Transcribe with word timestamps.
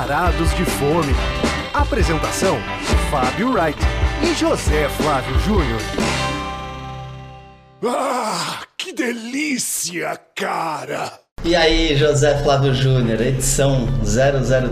Varados 0.00 0.54
de 0.56 0.64
Fome. 0.64 1.14
Apresentação: 1.74 2.56
Fábio 3.10 3.52
Wright 3.52 3.78
e 4.22 4.34
José 4.34 4.88
Flávio 4.88 5.38
Júnior. 5.40 5.78
Ah, 7.84 8.60
que 8.78 8.94
delícia, 8.94 10.18
cara! 10.34 11.12
E 11.44 11.54
aí, 11.54 11.94
José 11.98 12.42
Flávio 12.42 12.72
Júnior, 12.72 13.20
edição 13.20 13.86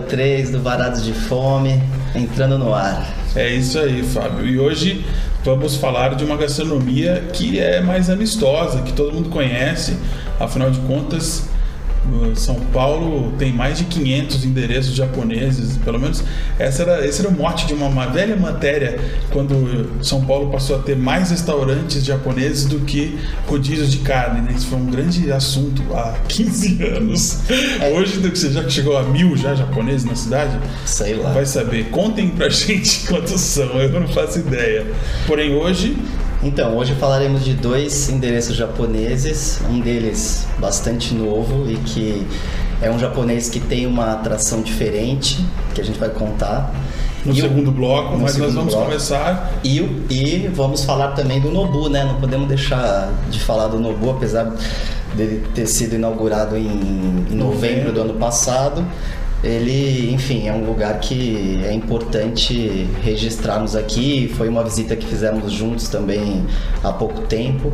003 0.07 0.49
do 0.49 0.63
Varados 0.63 1.03
de 1.03 1.13
Fome, 1.13 1.79
entrando 2.15 2.57
no 2.57 2.73
ar. 2.73 3.07
É 3.35 3.53
isso 3.53 3.77
aí, 3.77 4.01
Fábio. 4.01 4.47
E 4.47 4.57
hoje 4.57 5.05
vamos 5.43 5.75
falar 5.75 6.15
de 6.15 6.25
uma 6.25 6.37
gastronomia 6.37 7.23
que 7.33 7.59
é 7.59 7.81
mais 7.81 8.09
amistosa, 8.09 8.81
que 8.81 8.93
todo 8.93 9.13
mundo 9.13 9.29
conhece. 9.29 9.95
Afinal 10.39 10.71
de 10.71 10.79
contas, 10.79 11.48
são 12.35 12.55
Paulo 12.73 13.33
tem 13.37 13.51
mais 13.51 13.77
de 13.77 13.85
500 13.85 14.45
endereços 14.45 14.95
japoneses, 14.95 15.77
pelo 15.77 15.99
menos 15.99 16.23
essa 16.57 16.83
era, 16.83 17.05
esse 17.05 17.21
era 17.21 17.29
o 17.29 17.33
mote 17.33 17.65
de 17.67 17.73
uma, 17.73 17.87
uma, 17.87 18.07
velha 18.07 18.35
matéria 18.35 18.99
quando 19.31 19.89
São 20.03 20.25
Paulo 20.25 20.51
passou 20.51 20.77
a 20.77 20.79
ter 20.79 20.95
mais 20.95 21.31
restaurantes 21.31 22.03
japoneses 22.03 22.65
do 22.65 22.79
que 22.79 23.17
rodízios 23.47 23.91
de 23.91 23.99
carne. 23.99 24.41
Né? 24.41 24.53
Isso 24.55 24.67
foi 24.67 24.77
um 24.77 24.85
grande 24.85 25.31
assunto 25.31 25.81
há 25.93 26.15
15 26.27 26.83
anos. 26.95 27.39
É. 27.79 27.93
Hoje 27.93 28.19
você 28.19 28.51
já 28.51 28.67
chegou 28.69 28.97
a 28.97 29.03
mil 29.03 29.35
já 29.37 29.55
japoneses 29.55 30.05
na 30.05 30.15
cidade? 30.15 30.59
Sei 30.85 31.15
lá. 31.15 31.31
Vai 31.31 31.45
saber. 31.45 31.89
Contem 31.89 32.29
pra 32.29 32.49
gente 32.49 33.07
quantos 33.07 33.41
são, 33.41 33.79
eu 33.79 33.99
não 33.99 34.07
faço 34.07 34.39
ideia. 34.39 34.85
Porém, 35.27 35.53
hoje 35.55 35.95
então, 36.41 36.77
hoje 36.77 36.95
falaremos 36.95 37.43
de 37.43 37.53
dois 37.53 38.09
endereços 38.09 38.55
japoneses, 38.55 39.59
um 39.69 39.79
deles 39.79 40.47
bastante 40.57 41.13
novo 41.13 41.69
e 41.69 41.75
que 41.77 42.25
é 42.81 42.89
um 42.89 42.97
japonês 42.97 43.49
que 43.49 43.59
tem 43.59 43.85
uma 43.85 44.13
atração 44.13 44.61
diferente, 44.61 45.45
que 45.75 45.81
a 45.81 45.83
gente 45.83 45.99
vai 45.99 46.09
contar. 46.09 46.73
No 47.25 47.33
e 47.33 47.41
segundo 47.41 47.67
o, 47.67 47.71
bloco, 47.71 48.13
no 48.13 48.19
mas 48.19 48.31
segundo 48.31 48.45
nós 48.47 48.55
vamos 48.55 48.73
bloco. 48.73 48.87
começar. 48.87 49.51
E, 49.65 49.79
e 50.09 50.49
vamos 50.53 50.85
falar 50.85 51.09
também 51.09 51.41
do 51.41 51.51
Nobu, 51.51 51.89
né? 51.89 52.05
Não 52.05 52.15
podemos 52.15 52.47
deixar 52.47 53.11
de 53.29 53.39
falar 53.41 53.67
do 53.67 53.77
Nobu, 53.77 54.11
apesar 54.11 54.55
dele 55.13 55.45
ter 55.53 55.67
sido 55.67 55.95
inaugurado 55.95 56.55
em, 56.55 57.25
em 57.29 57.35
novembro 57.35 57.91
do 57.91 57.99
ano 57.99 58.13
passado 58.13 58.85
ele, 59.43 60.11
enfim, 60.13 60.47
é 60.47 60.53
um 60.53 60.65
lugar 60.65 60.99
que 60.99 61.61
é 61.63 61.73
importante 61.73 62.87
registrarmos 63.01 63.73
aqui. 63.75 64.33
Foi 64.35 64.49
uma 64.49 64.63
visita 64.63 64.95
que 64.95 65.05
fizemos 65.05 65.51
juntos 65.51 65.87
também 65.87 66.45
há 66.83 66.91
pouco 66.91 67.21
tempo. 67.21 67.71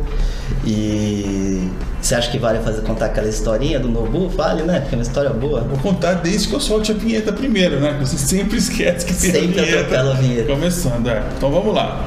E 0.64 1.68
você 2.00 2.14
acha 2.14 2.30
que 2.30 2.38
vale 2.38 2.60
fazer 2.60 2.82
contar 2.82 3.06
aquela 3.06 3.28
historinha 3.28 3.80
do 3.80 3.88
Nobu? 3.88 4.28
Vale, 4.28 4.62
né? 4.62 4.80
Porque 4.80 4.94
é 4.94 4.98
uma 4.98 5.02
história 5.02 5.30
boa. 5.30 5.62
Vou 5.62 5.78
contar 5.78 6.14
desde 6.14 6.46
que 6.46 6.54
eu 6.54 6.60
solte 6.60 6.92
a 6.92 6.94
vinheta 6.94 7.32
primeiro, 7.32 7.80
né? 7.80 7.96
Você 8.00 8.16
sempre 8.16 8.58
esquece 8.58 9.04
que 9.04 9.12
tem 9.12 9.32
sempre 9.32 9.60
a 9.60 9.64
vinheta. 9.64 10.00
a 10.00 10.14
vinheta. 10.14 10.52
Começando, 10.52 11.08
é. 11.08 11.24
Então 11.36 11.50
vamos 11.50 11.74
lá. 11.74 12.04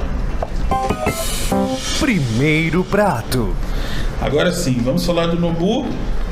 Primeiro 2.00 2.86
prato. 2.86 3.54
Agora 4.22 4.52
sim, 4.54 4.80
vamos 4.84 5.06
falar 5.06 5.28
do 5.28 5.38
Nobu, 5.38 5.86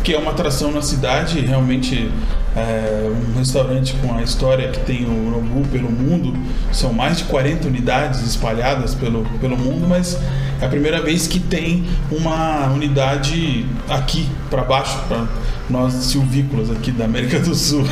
que 0.04 0.14
é 0.14 0.18
uma 0.18 0.32
atração 0.32 0.72
na 0.72 0.82
cidade, 0.82 1.40
realmente 1.42 2.10
é, 2.58 3.08
um 3.08 3.38
restaurante 3.38 3.94
com 4.02 4.16
a 4.16 4.24
história 4.24 4.70
que 4.70 4.80
tem 4.80 5.06
o 5.06 5.30
Nobu 5.30 5.68
pelo 5.68 5.92
mundo. 5.92 6.34
São 6.72 6.92
mais 6.92 7.20
de 7.20 7.26
40 7.26 7.68
unidades 7.68 8.22
espalhadas 8.24 8.96
pelo, 8.96 9.24
pelo 9.40 9.56
mundo, 9.56 9.88
mas 9.88 10.18
é 10.60 10.66
a 10.66 10.70
primeira 10.70 11.00
vez 11.00 11.28
que 11.28 11.40
tem 11.40 11.86
uma 12.12 12.68
unidade 12.74 13.64
aqui 13.88 14.28
para 14.50 14.64
baixo, 14.64 14.98
para 15.08 15.28
nós 15.70 15.94
silvícolas 15.94 16.72
aqui 16.72 16.92
da 16.92 17.06
América 17.06 17.40
do 17.40 17.54
Sul. 17.54 17.84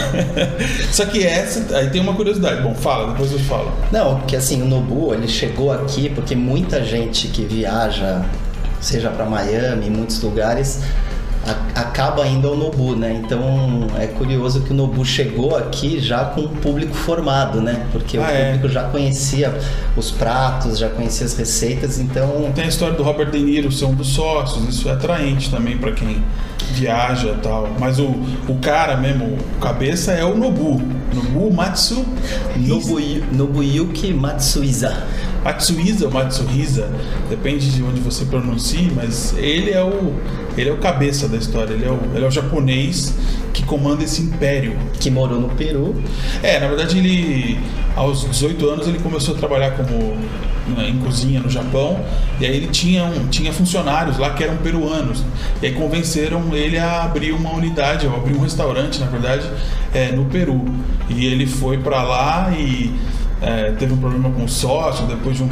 Só 0.92 1.06
que 1.06 1.24
essa, 1.24 1.78
aí 1.78 1.92
tem 1.92 2.02
uma 2.02 2.16
curiosidade. 2.16 2.64
Bom, 2.64 2.74
fala, 2.74 3.12
depois 3.12 3.32
eu 3.32 3.40
falo. 3.40 3.72
Não, 3.92 4.22
que 4.22 4.36
assim, 4.36 4.64
o 4.64 4.66
Nobu, 4.66 5.14
ele 5.14 5.28
chegou 5.28 5.72
aqui 5.72 6.10
porque 6.10 6.36
muita 6.36 6.84
gente 6.84 7.28
que 7.28 7.44
viaja, 7.44 8.26
seja 8.82 9.12
para 9.12 9.26
Miami, 9.26 9.88
em 9.88 9.92
muitos 9.92 10.20
lugares, 10.24 10.82
acaba 11.76 12.26
indo 12.28 12.48
ao 12.48 12.56
Nobu, 12.56 12.96
né? 12.96 13.22
Então 13.24 13.88
é 14.00 14.08
curioso 14.08 14.62
que 14.62 14.72
o 14.72 14.74
Nobu 14.74 15.06
chegou 15.06 15.56
aqui 15.56 16.00
já 16.00 16.26
com 16.26 16.42
o 16.42 16.50
público 16.50 16.96
formado, 16.96 17.62
né? 17.62 17.86
Porque 17.92 18.18
ah, 18.18 18.22
o 18.22 18.24
é? 18.24 18.46
público 18.46 18.68
é? 18.68 18.70
já 18.70 18.84
conhecia 18.84 19.58
os 19.96 20.10
pratos, 20.10 20.80
já 20.80 20.90
conhecia 20.90 21.26
as 21.26 21.38
receitas, 21.38 22.00
então. 22.00 22.52
Tem 22.56 22.66
a 22.66 22.68
história 22.68 22.96
do 22.96 23.04
Robert 23.04 23.30
De 23.30 23.40
Niro 23.40 23.72
ser 23.72 23.86
um 23.86 23.94
dos 23.94 24.08
sócios, 24.08 24.68
isso 24.68 24.90
é 24.90 24.94
atraente 24.94 25.52
também 25.52 25.78
para 25.78 25.92
quem 25.92 26.24
viaja 26.72 27.30
e 27.30 27.42
tal. 27.42 27.70
Mas 27.80 28.00
o, 28.00 28.16
o 28.48 28.58
cara 28.62 28.98
mesmo, 28.98 29.38
o 29.38 29.60
cabeça 29.60 30.12
é 30.12 30.24
o 30.24 30.36
Nobu. 30.36 30.82
Nobu 31.14 31.54
Matsu. 31.54 32.06
Nobu, 32.58 33.00
Nobuyuki 33.32 34.14
Matsuiza. 34.14 35.04
Matsuiza 35.46 36.06
ou 36.06 36.12
Matsuhisa, 36.12 36.90
depende 37.30 37.70
de 37.70 37.84
onde 37.84 38.02
você 38.02 38.26
pronuncie, 38.26 38.92
mas 38.96 39.36
ele 39.38 39.70
é 39.70 39.84
o 39.84 40.16
ele 40.58 40.70
é 40.70 40.74
o 40.74 40.78
cabeça 40.78 41.28
da 41.28 41.38
história, 41.38 41.74
ele 41.74 41.86
é 41.86 41.90
o, 41.90 42.00
ele 42.16 42.26
é 42.26 42.28
o 42.28 42.32
japonês 42.32 43.14
que 43.54 43.62
comanda 43.64 44.04
esse 44.04 44.22
império. 44.22 44.76
Que 45.00 45.12
morou 45.12 45.40
no 45.40 45.50
Peru. 45.50 46.02
É, 46.42 46.60
na 46.60 46.68
verdade 46.68 46.98
ele 46.98 47.60
aos 47.96 48.24
18 48.24 48.70
anos 48.70 48.88
ele 48.88 49.00
começou 49.00 49.36
a 49.36 49.38
trabalhar 49.38 49.72
como 49.72 50.18
em 50.80 50.98
cozinha 50.98 51.40
no 51.40 51.50
Japão 51.50 52.04
e 52.40 52.46
aí 52.46 52.56
ele 52.56 52.68
tinha, 52.68 53.04
um, 53.06 53.28
tinha 53.28 53.54
funcionários 53.54 54.18
lá 54.18 54.32
que 54.32 54.44
eram 54.44 54.58
peruanos 54.58 55.24
e 55.62 55.68
aí 55.68 55.74
convenceram 55.74 56.56
ele 56.56 56.80
a 56.80 57.04
abrir 57.04 57.34
uma 57.34 57.52
unidade, 57.52 58.08
a 58.08 58.10
abrir 58.10 58.36
um 58.36 58.42
restaurante 58.42 59.00
na 59.00 59.06
verdade 59.06 59.48
é, 59.94 60.12
no 60.12 60.26
Peru 60.26 60.66
e 61.08 61.28
ele 61.28 61.46
foi 61.46 61.78
para 61.78 62.02
lá 62.02 62.52
e 62.58 62.92
é, 63.46 63.72
teve 63.78 63.94
um 63.94 63.98
problema 63.98 64.32
com 64.32 64.44
o 64.44 64.50
sócio, 64.50 65.06
depois 65.06 65.38
de 65.38 65.44
um 65.44 65.48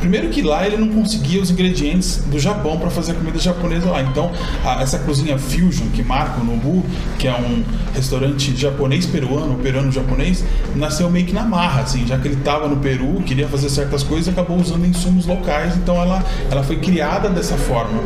Primeiro 0.00 0.28
que 0.28 0.42
lá 0.42 0.66
ele 0.66 0.76
não 0.76 0.88
conseguia 0.88 1.40
os 1.40 1.50
ingredientes 1.50 2.18
do 2.26 2.38
Japão 2.38 2.78
para 2.78 2.90
fazer 2.90 3.12
a 3.12 3.14
comida 3.14 3.38
japonesa 3.38 3.90
lá. 3.90 4.02
Então, 4.02 4.30
a, 4.62 4.82
essa 4.82 4.98
cozinha 4.98 5.38
fusion 5.38 5.86
que 5.94 6.02
marca 6.02 6.40
o 6.42 6.44
Nobu, 6.44 6.84
que 7.18 7.26
é 7.26 7.32
um 7.32 7.64
restaurante 7.94 8.54
japonês 8.54 9.06
peruano, 9.06 9.56
peruano 9.58 9.90
japonês, 9.90 10.44
nasceu 10.76 11.08
meio 11.08 11.24
que 11.24 11.32
na 11.32 11.42
marra, 11.42 11.82
assim, 11.82 12.06
já 12.06 12.18
que 12.18 12.28
ele 12.28 12.36
estava 12.36 12.68
no 12.68 12.76
Peru, 12.76 13.22
queria 13.22 13.48
fazer 13.48 13.70
certas 13.70 14.02
coisas, 14.02 14.28
acabou 14.28 14.58
usando 14.58 14.84
insumos 14.84 15.24
locais, 15.24 15.74
então 15.76 15.96
ela, 15.96 16.22
ela 16.50 16.62
foi 16.62 16.76
criada 16.76 17.30
dessa 17.30 17.56
forma. 17.56 18.02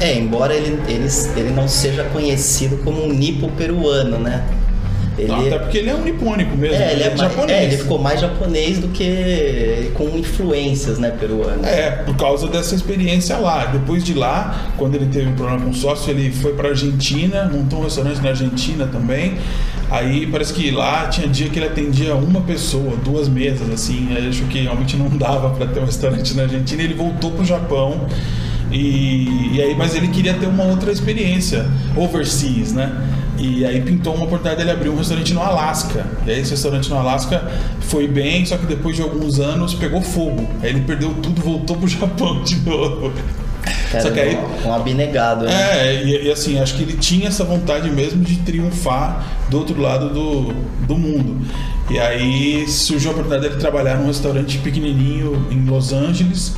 É, 0.00 0.18
embora 0.18 0.54
ele, 0.54 0.80
ele, 0.88 1.08
ele 1.36 1.50
não 1.50 1.68
seja 1.68 2.02
conhecido 2.04 2.78
como 2.78 3.04
um 3.04 3.12
nipo 3.12 3.48
peruano, 3.52 4.18
né? 4.18 4.44
Ele... 5.18 5.28
Não, 5.28 5.40
até 5.46 5.58
porque 5.58 5.78
ele 5.78 5.90
é 5.90 5.94
um 5.94 6.02
nipônico 6.02 6.56
mesmo. 6.56 6.76
É, 6.76 6.92
ele, 6.92 7.02
é, 7.02 7.06
é 7.08 7.16
japonês. 7.16 7.50
É, 7.50 7.64
ele 7.64 7.76
ficou 7.76 7.98
mais 7.98 8.20
japonês 8.20 8.78
do 8.78 8.88
que 8.88 9.90
com 9.94 10.04
influências, 10.16 10.98
né, 10.98 11.10
peruanas. 11.10 11.66
É, 11.66 11.90
por 11.90 12.16
causa 12.16 12.48
dessa 12.48 12.74
experiência 12.74 13.36
lá. 13.36 13.66
Depois 13.66 14.02
de 14.02 14.14
lá, 14.14 14.72
quando 14.76 14.94
ele 14.94 15.06
teve 15.06 15.28
um 15.28 15.34
problema 15.34 15.60
com 15.60 15.70
o 15.70 15.74
sócio, 15.74 16.10
ele 16.10 16.30
foi 16.30 16.54
para 16.54 16.70
Argentina, 16.70 17.50
montou 17.52 17.80
um 17.80 17.84
restaurante 17.84 18.20
na 18.22 18.30
Argentina 18.30 18.86
também. 18.86 19.34
Aí 19.90 20.26
parece 20.26 20.54
que 20.54 20.70
lá 20.70 21.06
tinha 21.08 21.28
dia 21.28 21.50
que 21.50 21.58
ele 21.58 21.66
atendia 21.66 22.14
uma 22.14 22.40
pessoa, 22.40 22.96
duas 23.04 23.28
mesas, 23.28 23.68
assim. 23.70 24.08
Acho 24.28 24.44
que 24.44 24.62
realmente 24.62 24.96
não 24.96 25.08
dava 25.08 25.50
para 25.50 25.66
ter 25.66 25.80
um 25.80 25.84
restaurante 25.84 26.34
na 26.34 26.44
Argentina. 26.44 26.82
Ele 26.82 26.94
voltou 26.94 27.30
pro 27.30 27.44
Japão. 27.44 28.06
E, 28.70 29.54
e 29.54 29.60
aí, 29.60 29.74
mas 29.76 29.94
ele 29.94 30.08
queria 30.08 30.32
ter 30.32 30.46
uma 30.46 30.64
outra 30.64 30.90
experiência 30.90 31.66
overseas, 31.94 32.72
né? 32.72 32.90
E 33.42 33.66
aí 33.66 33.80
pintou 33.80 34.14
uma 34.14 34.24
oportunidade 34.24 34.58
dele 34.58 34.70
abrir 34.70 34.88
um 34.88 34.96
restaurante 34.96 35.34
no 35.34 35.42
Alasca. 35.42 36.06
E 36.24 36.30
aí 36.30 36.40
esse 36.40 36.52
restaurante 36.52 36.88
no 36.88 36.96
Alasca 36.96 37.50
foi 37.80 38.06
bem, 38.06 38.46
só 38.46 38.56
que 38.56 38.66
depois 38.66 38.94
de 38.94 39.02
alguns 39.02 39.40
anos 39.40 39.74
pegou 39.74 40.00
fogo. 40.00 40.48
Aí 40.62 40.70
ele 40.70 40.82
perdeu 40.82 41.12
tudo, 41.14 41.42
voltou 41.42 41.76
pro 41.76 41.88
Japão 41.90 42.40
de 42.44 42.56
novo. 42.60 43.12
Cara, 43.90 44.02
só 44.02 44.10
que 44.12 44.20
aí, 44.20 44.38
um 44.64 44.72
abnegado. 44.72 45.44
Né? 45.44 45.52
É, 45.52 46.04
e, 46.04 46.26
e, 46.26 46.30
assim, 46.30 46.60
acho 46.60 46.76
que 46.76 46.82
ele 46.82 46.94
tinha 46.94 47.28
essa 47.28 47.44
vontade 47.44 47.90
mesmo 47.90 48.22
de 48.24 48.36
triunfar 48.36 49.26
do 49.50 49.58
outro 49.58 49.80
lado 49.80 50.08
do, 50.08 50.52
do 50.86 50.96
mundo. 50.96 51.44
E 51.90 51.98
aí 51.98 52.66
surgiu 52.68 53.10
a 53.10 53.12
oportunidade 53.12 53.48
dele 53.48 53.60
trabalhar 53.60 53.96
num 53.96 54.06
restaurante 54.06 54.58
pequenininho 54.58 55.48
em 55.50 55.64
Los 55.64 55.92
Angeles 55.92 56.54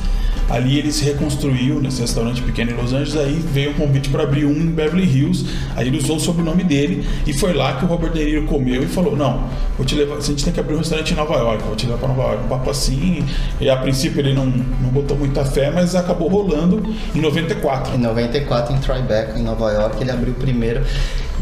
Ali 0.49 0.77
ele 0.77 0.91
se 0.91 1.03
reconstruiu 1.03 1.81
nesse 1.81 2.01
restaurante 2.01 2.41
pequeno 2.41 2.71
em 2.71 2.75
Los 2.75 2.93
Angeles. 2.93 3.15
Aí 3.15 3.33
veio 3.33 3.71
um 3.71 3.73
convite 3.73 4.09
para 4.09 4.23
abrir 4.23 4.45
um 4.45 4.51
em 4.51 4.67
Beverly 4.67 5.05
Hills. 5.05 5.45
Aí 5.75 5.87
ele 5.87 5.97
usou 5.97 6.17
o 6.17 6.19
sobrenome 6.19 6.63
dele 6.63 7.05
e 7.25 7.33
foi 7.33 7.53
lá 7.53 7.73
que 7.73 7.85
o 7.85 7.87
Robert 7.87 8.11
De 8.11 8.23
Niro 8.23 8.45
comeu 8.45 8.83
e 8.83 8.87
falou: 8.87 9.15
Não, 9.15 9.49
vou 9.77 9.85
te 9.85 9.95
levar. 9.95 10.17
A 10.17 10.21
gente 10.21 10.43
tem 10.43 10.53
que 10.53 10.59
abrir 10.59 10.75
um 10.75 10.79
restaurante 10.79 11.13
em 11.13 11.15
Nova 11.15 11.35
York, 11.35 11.63
vou 11.63 11.75
te 11.75 11.85
levar 11.85 11.99
para 11.99 12.07
Nova 12.09 12.23
York. 12.23 12.45
Um 12.45 12.47
papo 12.47 12.69
assim. 12.69 13.25
E 13.59 13.69
a 13.69 13.77
princípio 13.77 14.19
ele 14.19 14.33
não, 14.33 14.45
não 14.45 14.89
botou 14.89 15.17
muita 15.17 15.43
fé, 15.43 15.71
mas 15.71 15.95
acabou 15.95 16.27
rolando 16.27 16.83
em 17.13 17.21
94. 17.21 17.95
Em 17.95 17.99
94, 17.99 18.75
em 18.75 18.79
Tribeca, 18.79 19.39
em 19.39 19.43
Nova 19.43 19.71
York, 19.71 20.01
ele 20.01 20.11
abriu 20.11 20.33
o 20.33 20.35
primeiro. 20.35 20.81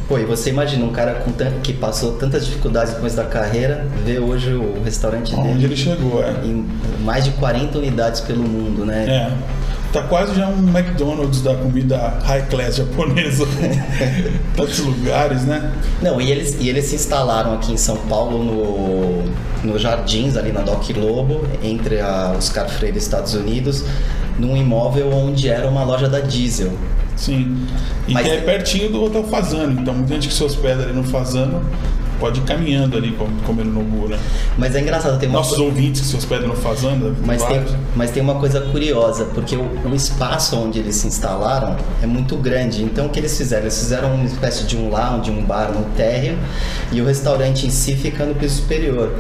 Pô, 0.08 0.18
e 0.18 0.26
você 0.26 0.50
imagina 0.50 0.84
um 0.84 0.92
cara 0.92 1.16
com 1.16 1.32
que 1.62 1.74
passou 1.74 2.14
tantas 2.14 2.46
dificuldades 2.46 2.92
no 2.92 2.98
começo 3.00 3.16
da 3.16 3.24
carreira, 3.24 3.88
ver 4.06 4.20
hoje 4.20 4.54
o 4.54 4.82
restaurante 4.84 5.34
Onde 5.34 5.54
dele. 5.54 5.66
ele 5.66 5.78
chegou, 5.78 6.22
é. 6.24 6.32
Em 6.44 6.66
mais 7.04 7.24
de 7.24 7.32
40 7.32 7.78
unidades 7.78 8.22
pelo 8.22 8.44
mundo, 8.44 8.86
né? 8.86 9.06
É. 9.08 9.64
Tá 9.94 10.02
quase 10.02 10.34
já 10.36 10.48
um 10.48 10.68
McDonald's 10.76 11.42
da 11.42 11.54
comida 11.54 12.18
high 12.24 12.48
class 12.50 12.78
japonesa. 12.78 13.46
Tantos 14.58 14.80
lugares, 14.80 15.44
né? 15.44 15.72
Não, 16.02 16.20
e 16.20 16.32
eles, 16.32 16.58
e 16.60 16.68
eles 16.68 16.86
se 16.86 16.96
instalaram 16.96 17.54
aqui 17.54 17.72
em 17.72 17.78
São 17.78 17.98
Paulo 17.98 18.44
no, 18.44 19.24
no 19.64 19.78
Jardins, 19.78 20.36
ali 20.36 20.52
na 20.52 20.62
Doc 20.62 20.90
Lobo, 20.98 21.48
entre 21.62 22.02
a 22.02 22.34
Oscar 22.36 22.68
Freire 22.68 22.98
e 22.98 23.00
Estados 23.00 23.36
Unidos, 23.36 23.86
num 24.40 24.56
imóvel 24.58 25.12
onde 25.14 25.48
era 25.50 25.68
uma 25.68 25.84
loja 25.84 26.08
da 26.10 26.20
Diesel. 26.20 26.72
Sim. 27.16 27.58
E 28.08 28.14
Mas- 28.14 28.26
que 28.26 28.32
é 28.34 28.42
pertinho 28.42 28.90
do 28.92 29.04
Hotel 29.04 29.24
Fazano. 29.26 29.80
Então, 29.80 29.94
muita 29.94 30.14
gente 30.16 30.28
que 30.28 30.34
se 30.34 30.44
hospeda 30.44 30.84
ali 30.84 30.94
no 30.94 31.04
Fazano 31.04 31.62
pode 32.20 32.40
ir 32.40 32.44
caminhando 32.44 32.98
ali, 32.98 33.12
com- 33.12 33.28
comendo 33.46 33.70
nobu, 33.70 34.08
né? 34.08 34.18
Mas 34.58 34.74
é 34.76 34.82
engraçado, 34.82 35.20
tem 35.20 35.28
uma 35.30 35.40
Nossos 35.40 35.58
co- 35.58 35.64
ouvintes 35.66 36.02
que 36.02 36.08
se 36.08 36.16
hospedam 36.16 36.48
no 36.48 36.56
Fazano, 36.56 37.16
Mas 37.26 37.44
tem, 37.44 37.64
mas 37.96 38.12
tem 38.12 38.24
uma 38.24 38.36
coisa 38.36 38.62
curiosa, 38.62 39.26
porque 39.34 39.56
o, 39.58 39.70
o 39.86 39.94
espaço 39.94 40.56
onde 40.58 40.80
eles 40.80 40.96
se 40.96 41.08
instalaram 41.08 41.76
é 42.02 42.06
muito 42.08 42.36
grande. 42.38 42.82
Então 42.82 43.08
o 43.08 43.10
que 43.10 43.20
eles 43.20 43.38
fizeram? 43.38 43.64
Eles 43.64 43.78
fizeram 43.78 44.14
uma 44.16 44.26
espécie 44.26 44.64
de 44.66 44.78
um 44.78 44.90
lounge, 44.90 45.30
um 45.32 45.44
bar 45.44 45.72
no 45.74 45.84
térreo 45.96 46.38
e 46.92 47.02
o 47.02 47.06
restaurante 47.06 47.68
em 47.68 47.70
si 47.70 47.96
fica 47.96 48.26
no 48.26 48.34
piso 48.36 48.56
superior. 48.62 49.14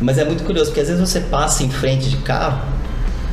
Mas 0.00 0.16
é 0.18 0.24
muito 0.24 0.42
curioso, 0.44 0.70
porque 0.70 0.80
às 0.80 0.88
vezes 0.88 1.00
você 1.08 1.20
passa 1.20 1.62
em 1.62 1.68
frente 1.70 2.08
de 2.08 2.16
carro 2.18 2.60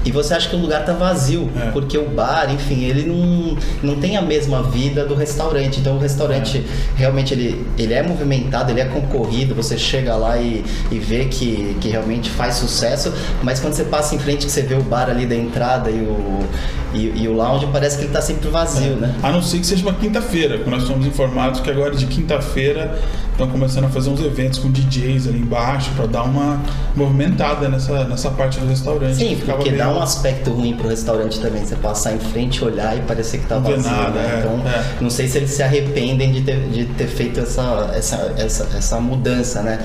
e 0.05 0.11
você 0.11 0.33
acha 0.33 0.47
que 0.49 0.55
o 0.55 0.59
lugar 0.59 0.85
tá 0.85 0.93
vazio, 0.93 1.49
É. 1.55 1.71
porque 1.71 1.97
o 1.97 2.07
bar, 2.07 2.49
enfim, 2.51 2.83
ele 2.85 3.05
não, 3.05 3.57
não 3.83 3.99
tem 3.99 4.15
a 4.17 4.21
mesma 4.21 4.63
vida 4.63 5.05
do 5.05 5.13
restaurante. 5.15 5.79
Então 5.79 5.95
o 5.97 5.99
restaurante 5.99 6.63
realmente 6.95 7.33
ele, 7.33 7.65
ele 7.77 7.93
é 7.93 8.01
movimentado, 8.03 8.71
ele 8.71 8.79
é 8.81 8.85
concorrido, 8.85 9.53
você 9.53 9.77
chega 9.77 10.15
lá 10.15 10.37
e, 10.37 10.63
e 10.91 10.97
vê 10.99 11.25
que, 11.25 11.75
que 11.81 11.89
realmente 11.89 12.29
faz 12.29 12.55
sucesso, 12.55 13.11
mas 13.43 13.59
quando 13.59 13.73
você 13.73 13.83
passa 13.83 14.15
em 14.15 14.19
frente 14.19 14.45
que 14.45 14.51
você 14.51 14.61
vê 14.61 14.75
o 14.75 14.81
bar 14.83 15.09
ali 15.09 15.25
da 15.25 15.35
entrada 15.35 15.89
e 15.89 15.95
o, 15.99 16.39
e, 16.93 17.23
e 17.23 17.27
o 17.27 17.33
lounge, 17.33 17.67
parece 17.71 17.97
que 17.97 18.05
ele 18.05 18.13
tá 18.13 18.21
sempre 18.21 18.49
vazio, 18.49 18.95
né? 18.95 19.13
A 19.21 19.31
não 19.31 19.41
ser 19.41 19.59
que 19.59 19.65
seja 19.67 19.83
uma 19.83 19.93
quinta-feira, 19.93 20.57
que 20.57 20.69
nós 20.69 20.83
somos 20.83 21.05
informados 21.05 21.59
que 21.59 21.69
agora 21.69 21.93
de 21.95 22.05
quinta-feira 22.07 22.97
estão 23.37 23.47
começando 23.47 23.85
a 23.85 23.89
fazer 23.89 24.09
uns 24.09 24.19
eventos 24.19 24.57
com 24.57 24.71
DJs 24.71 25.27
ali 25.27 25.37
embaixo 25.39 25.91
para 25.95 26.07
dar 26.07 26.23
uma 26.23 26.59
movimentada 26.95 27.69
nessa, 27.69 28.03
nessa 28.05 28.31
parte 28.31 28.59
do 28.59 28.65
restaurante. 28.67 29.15
Sim, 29.15 29.37
porque 29.45 29.69
meio- 29.71 29.77
dá 29.77 29.89
um 29.93 30.01
aspecto 30.01 30.51
ruim 30.51 30.73
pro 30.75 30.87
restaurante 30.89 31.39
também, 31.39 31.63
você 31.63 31.75
passar 31.75 32.13
em 32.13 32.19
frente, 32.19 32.63
olhar 32.65 32.97
e 32.97 33.01
parecer 33.01 33.37
que 33.37 33.45
tá 33.45 33.55
Não 33.59 33.63
vazio, 33.69 33.91
nada, 33.91 34.09
né? 34.19 34.33
é, 34.35 34.39
Então, 34.39 34.67
é. 34.67 34.83
não 35.01 35.09
sei 35.11 35.27
se 35.27 35.37
eles 35.37 35.51
se 35.51 35.61
arrependem 35.61 36.31
de 36.31 36.41
ter, 36.41 36.59
de 36.69 36.85
ter 36.85 37.07
feito 37.07 37.39
essa, 37.39 37.91
essa, 37.95 38.33
essa, 38.37 38.67
essa 38.75 38.99
mudança, 38.99 39.61
né? 39.61 39.79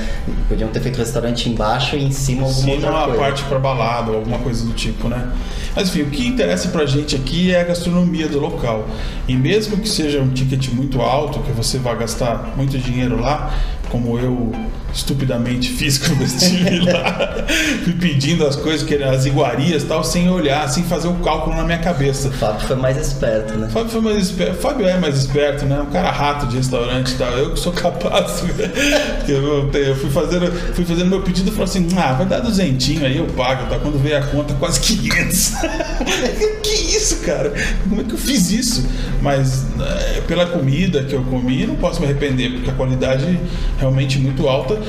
Podiam 0.49 0.71
ter 0.71 0.81
feito 0.81 0.97
o 0.97 0.99
restaurante 1.01 1.49
embaixo 1.51 1.95
e 1.97 2.03
em 2.05 2.11
cima 2.11 2.43
alguma 2.47 2.63
Sim, 2.65 2.73
outra 2.73 2.91
uma 2.91 3.05
coisa. 3.05 3.19
parte 3.19 3.45
para 3.45 3.59
balada 3.59 4.11
ou 4.11 4.17
alguma 4.17 4.39
coisa 4.39 4.65
do 4.65 4.73
tipo, 4.73 5.09
né? 5.09 5.29
Mas 5.77 5.89
enfim, 5.89 6.03
o 6.03 6.11
que 6.11 6.27
interessa 6.27 6.69
pra 6.69 6.85
gente 6.87 7.17
aqui 7.17 7.53
é 7.55 7.61
a 7.61 7.65
gastronomia 7.65 8.29
do 8.29 8.39
local. 8.39 8.87
E 9.29 9.35
mesmo 9.37 9.77
que 9.79 9.89
seja 9.89 10.21
um 10.21 10.29
ticket 10.31 10.69
muito 10.71 11.01
alto, 11.01 11.41
que 11.41 11.51
você 11.53 11.79
vai 11.79 11.97
gastar 11.97 12.53
muito 12.57 12.79
dinheiro 12.79 13.21
lá, 13.21 13.42
como 13.91 14.19
eu 14.19 14.53
estupidamente 14.95 15.71
fiz 15.71 15.99
quando 15.99 16.23
estive 16.23 16.81
lá, 16.81 17.45
fui 17.85 17.95
pedindo 17.95 18.47
as 18.47 18.57
coisas, 18.57 18.87
que 18.87 18.95
as 19.03 19.27
iguarias 19.27 19.85
tal, 19.85 20.05
sem 20.05 20.29
olhar, 20.29 20.69
sem 20.69 20.85
fazer 20.85 21.09
o 21.09 21.15
cálculo 21.15 21.57
na 21.57 21.65
minha 21.65 21.79
cabeça. 21.79 22.29
O 22.29 22.33
Fábio 22.33 22.67
foi 22.67 22.77
mais 22.77 22.97
esperto, 22.97 23.59
né? 23.59 23.69
Fábio 23.71 23.91
foi 23.91 24.01
mais 24.01 24.19
esperto. 24.19 24.61
Fábio 24.61 24.87
é 24.87 24.99
mais 24.99 25.17
esperto, 25.17 25.65
né? 25.65 25.81
Um 25.81 25.91
cara 25.91 26.11
rato 26.11 26.47
de 26.47 26.57
restaurante 26.57 27.13
e 27.13 27.17
tal. 27.17 27.33
Eu 27.33 27.53
que 27.53 27.61
sou 27.61 27.73
capaz. 27.73 28.43
eu, 29.29 29.71
eu 29.73 29.97
fui 29.97 30.11
fazendo, 30.11 30.53
fui 30.75 30.85
fazendo 30.85 31.09
meu 31.09 31.23
pedido 31.23 31.49
e 31.49 31.53
falei 31.53 31.65
assim: 31.65 31.89
ah, 31.97 32.13
vai 32.13 32.27
dar 32.27 32.41
duzentinho 32.41 33.05
aí, 33.07 33.17
eu 33.17 33.27
pago. 33.27 33.69
Tá? 33.69 33.79
Quando 33.79 33.99
veio 33.99 34.19
a 34.19 34.23
conta, 34.23 34.55
quase 34.55 34.81
500. 34.81 35.53
que 36.63 36.75
isso, 36.97 37.21
cara? 37.21 37.53
Como 37.89 38.01
é 38.01 38.05
que 38.05 38.13
eu 38.13 38.19
fiz 38.19 38.51
isso? 38.51 38.87
Mas 39.21 39.65
é, 39.81 40.21
pela 40.23 40.47
comida 40.47 41.05
que 41.05 41.15
eu 41.15 41.23
comi, 41.25 41.67
não 41.67 41.77
posso 41.77 42.01
me 42.01 42.07
arrepender, 42.07 42.53
porque 42.53 42.71
a 42.71 42.75
qualidade 42.75 43.39
realmente 43.79 44.19
muito 44.19 44.49
alta 44.49 44.82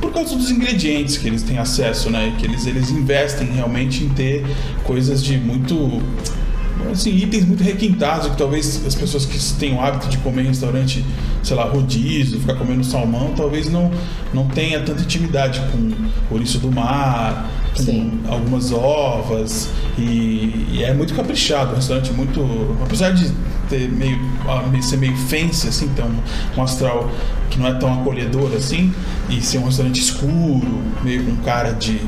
por 0.00 0.12
causa 0.12 0.36
dos 0.36 0.50
ingredientes 0.50 1.16
que 1.16 1.26
eles 1.26 1.42
têm 1.42 1.58
acesso, 1.58 2.10
né? 2.10 2.34
Que 2.38 2.46
eles, 2.46 2.66
eles 2.66 2.90
investem 2.90 3.48
realmente 3.48 4.04
em 4.04 4.08
ter 4.10 4.44
coisas 4.84 5.22
de 5.22 5.38
muito 5.38 6.02
assim, 6.92 7.10
itens 7.10 7.44
muito 7.44 7.62
requintados 7.62 8.28
que 8.28 8.36
talvez 8.36 8.84
as 8.86 8.94
pessoas 8.94 9.26
que 9.26 9.38
têm 9.58 9.74
o 9.74 9.80
hábito 9.80 10.08
de 10.08 10.18
comer 10.18 10.42
em 10.42 10.48
restaurante, 10.48 11.04
sei 11.42 11.56
lá, 11.56 11.64
rodízio, 11.64 12.40
ficar 12.40 12.54
comendo 12.54 12.84
salmão, 12.84 13.32
talvez 13.36 13.70
não, 13.70 13.90
não 14.32 14.46
tenha 14.48 14.80
tanta 14.80 15.02
intimidade 15.02 15.60
com 15.72 15.90
ouriço 16.30 16.58
do 16.58 16.70
mar, 16.70 17.50
com 17.76 17.82
Sim. 17.82 18.20
algumas 18.28 18.72
ovas 18.72 19.70
e, 19.98 20.66
e 20.72 20.82
é 20.82 20.94
muito 20.94 21.14
caprichado, 21.14 21.72
um 21.72 21.76
restaurante 21.76 22.12
muito, 22.12 22.40
apesar 22.82 23.10
de 23.10 23.30
ter 23.68 23.90
meio 23.90 24.18
ah, 24.46 24.62
ser 24.82 24.98
meio 24.98 25.16
fancy 25.16 25.68
assim, 25.68 25.90
um, 25.98 26.60
um 26.60 26.62
astral 26.62 27.10
que 27.50 27.58
não 27.58 27.66
é 27.66 27.74
tão 27.74 27.92
acolhedor 28.00 28.52
assim 28.54 28.92
e 29.28 29.40
ser 29.40 29.58
um 29.58 29.64
restaurante 29.64 30.00
escuro, 30.00 30.82
meio 31.02 31.24
com 31.24 31.36
cara 31.36 31.72
de 31.72 32.00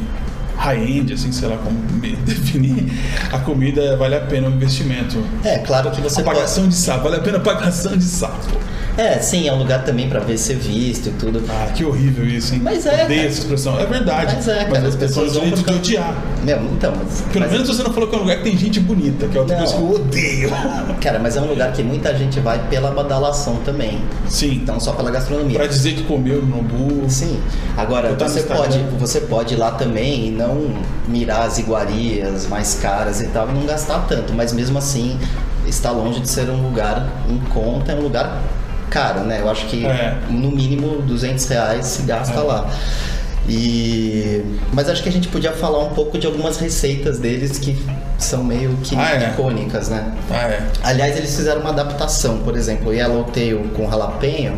high-end, 0.57 1.13
assim, 1.13 1.33
sei 1.33 1.49
lá 1.49 1.57
como 1.59 1.79
definir, 2.25 2.93
a 3.33 3.39
comida 3.39 3.97
vale 3.97 4.15
a 4.15 4.21
pena 4.21 4.49
o 4.49 4.53
investimento. 4.53 5.23
É, 5.45 5.59
claro 5.59 5.91
que 5.91 6.01
você 6.01 6.21
a 6.21 6.25
pode... 6.25 6.37
pagação 6.37 6.69
de 6.69 6.75
sapo, 6.75 7.05
vale 7.05 7.17
a 7.17 7.21
pena 7.21 7.39
a 7.39 7.41
pagação 7.41 7.97
de 7.97 8.05
sapo. 8.05 8.57
É, 8.97 9.19
sim, 9.19 9.47
é 9.47 9.53
um 9.53 9.59
lugar 9.59 9.85
também 9.85 10.09
pra 10.09 10.21
ver 10.21 10.39
ser 10.39 10.55
visto 10.57 11.09
e 11.09 11.13
tudo. 11.13 11.43
Ah, 11.49 11.71
que 11.75 11.85
horrível 11.85 12.27
isso, 12.27 12.55
hein? 12.55 12.61
Mas 12.63 12.87
é, 12.87 13.05
Odeio 13.05 13.27
essa 13.27 13.41
expressão. 13.41 13.79
É 13.79 13.85
verdade. 13.85 14.35
Mas 14.37 14.49
é, 14.49 14.55
cara, 14.57 14.69
mas 14.71 14.79
as 14.85 14.89
as 14.89 14.95
pessoas 14.97 15.27
pessoas 15.29 15.49
vão 15.49 15.57
de 15.59 15.65
por 15.65 15.75
odiar. 15.75 16.15
Meu, 16.43 16.59
então, 16.73 16.93
mas, 16.97 17.21
Pelo 17.33 17.41
mas- 17.45 17.53
menos 17.53 17.69
você 17.69 17.83
não 17.83 17.93
falou 17.93 18.09
que 18.09 18.15
é 18.15 18.19
um 18.19 18.23
lugar 18.23 18.37
que 18.39 18.45
tem 18.45 18.57
gente 18.57 18.81
bonita, 18.81 19.29
que 19.29 19.37
é 19.37 19.41
outra 19.41 19.57
Não. 19.57 19.65
coisa 19.65 19.77
que 19.79 19.83
eu 19.83 19.95
odeio. 20.01 20.51
Cara, 21.03 21.19
mas 21.19 21.37
é 21.37 21.41
um 21.41 21.47
lugar 21.47 21.73
que 21.73 21.83
muita 21.83 22.17
gente 22.17 22.41
vai 22.41 22.59
pela 22.69 22.91
badalação 22.91 23.57
também. 23.65 24.01
Sim. 24.29 24.55
Então, 24.63 24.81
só 24.81 24.93
pela 24.93 25.11
gastronomia. 25.11 25.59
Pra 25.59 25.67
dizer 25.67 25.95
que 25.95 26.05
comeu 26.05 26.41
no 26.41 26.57
Nobu. 26.57 27.05
Sim. 27.11 27.39
Agora, 27.77 28.15
você 28.15 28.43
pode, 28.45 28.79
você 28.99 29.21
pode 29.21 29.55
ir 29.55 29.57
lá 29.59 29.73
também 29.73 30.29
e 30.29 30.31
não 30.31 30.71
mirar 31.07 31.43
as 31.47 31.59
iguarias 31.59 32.47
mais 32.47 32.75
caras 32.75 33.21
e 33.21 33.27
tal, 33.27 33.49
e 33.51 33.53
não 33.53 33.67
gastar 33.67 34.07
tanto, 34.09 34.33
mas 34.33 34.53
mesmo 34.53 34.79
assim 34.79 35.19
está 35.67 35.91
longe 35.91 36.21
de 36.21 36.29
ser 36.29 36.49
um 36.49 36.63
lugar 36.63 37.07
em 37.29 37.39
conta, 37.51 37.93
é 37.93 37.95
um 37.97 38.01
lugar 38.03 38.41
caro, 38.91 39.21
né? 39.21 39.41
Eu 39.41 39.49
acho 39.51 39.67
que 39.67 39.85
É. 39.87 40.17
no 40.31 40.51
mínimo 40.51 41.03
200 41.03 41.47
reais 41.49 41.87
se 41.87 42.03
gasta 42.03 42.39
É. 42.39 42.43
lá. 42.43 42.71
E 43.49 44.43
mas 44.73 44.89
acho 44.89 45.03
que 45.03 45.09
a 45.09 45.13
gente 45.13 45.29
podia 45.29 45.53
falar 45.53 45.79
um 45.85 45.91
pouco 45.91 46.19
de 46.19 46.27
algumas 46.27 46.57
receitas 46.59 47.19
deles 47.19 47.59
que 47.59 47.77
são 48.19 48.43
meio 48.43 48.77
que 48.83 48.97
Ah, 48.97 49.13
é. 49.15 49.31
icônicas, 49.31 49.89
né? 49.89 50.13
Ah, 50.31 50.49
é. 50.49 50.67
Aliás, 50.83 51.17
eles 51.17 51.35
fizeram 51.37 51.61
uma 51.61 51.71
adaptação, 51.71 52.39
por 52.39 52.57
exemplo, 52.57 52.91
o 52.91 52.93
Yellowtail 52.93 53.65
com 53.77 53.89
jalapeno, 53.89 54.57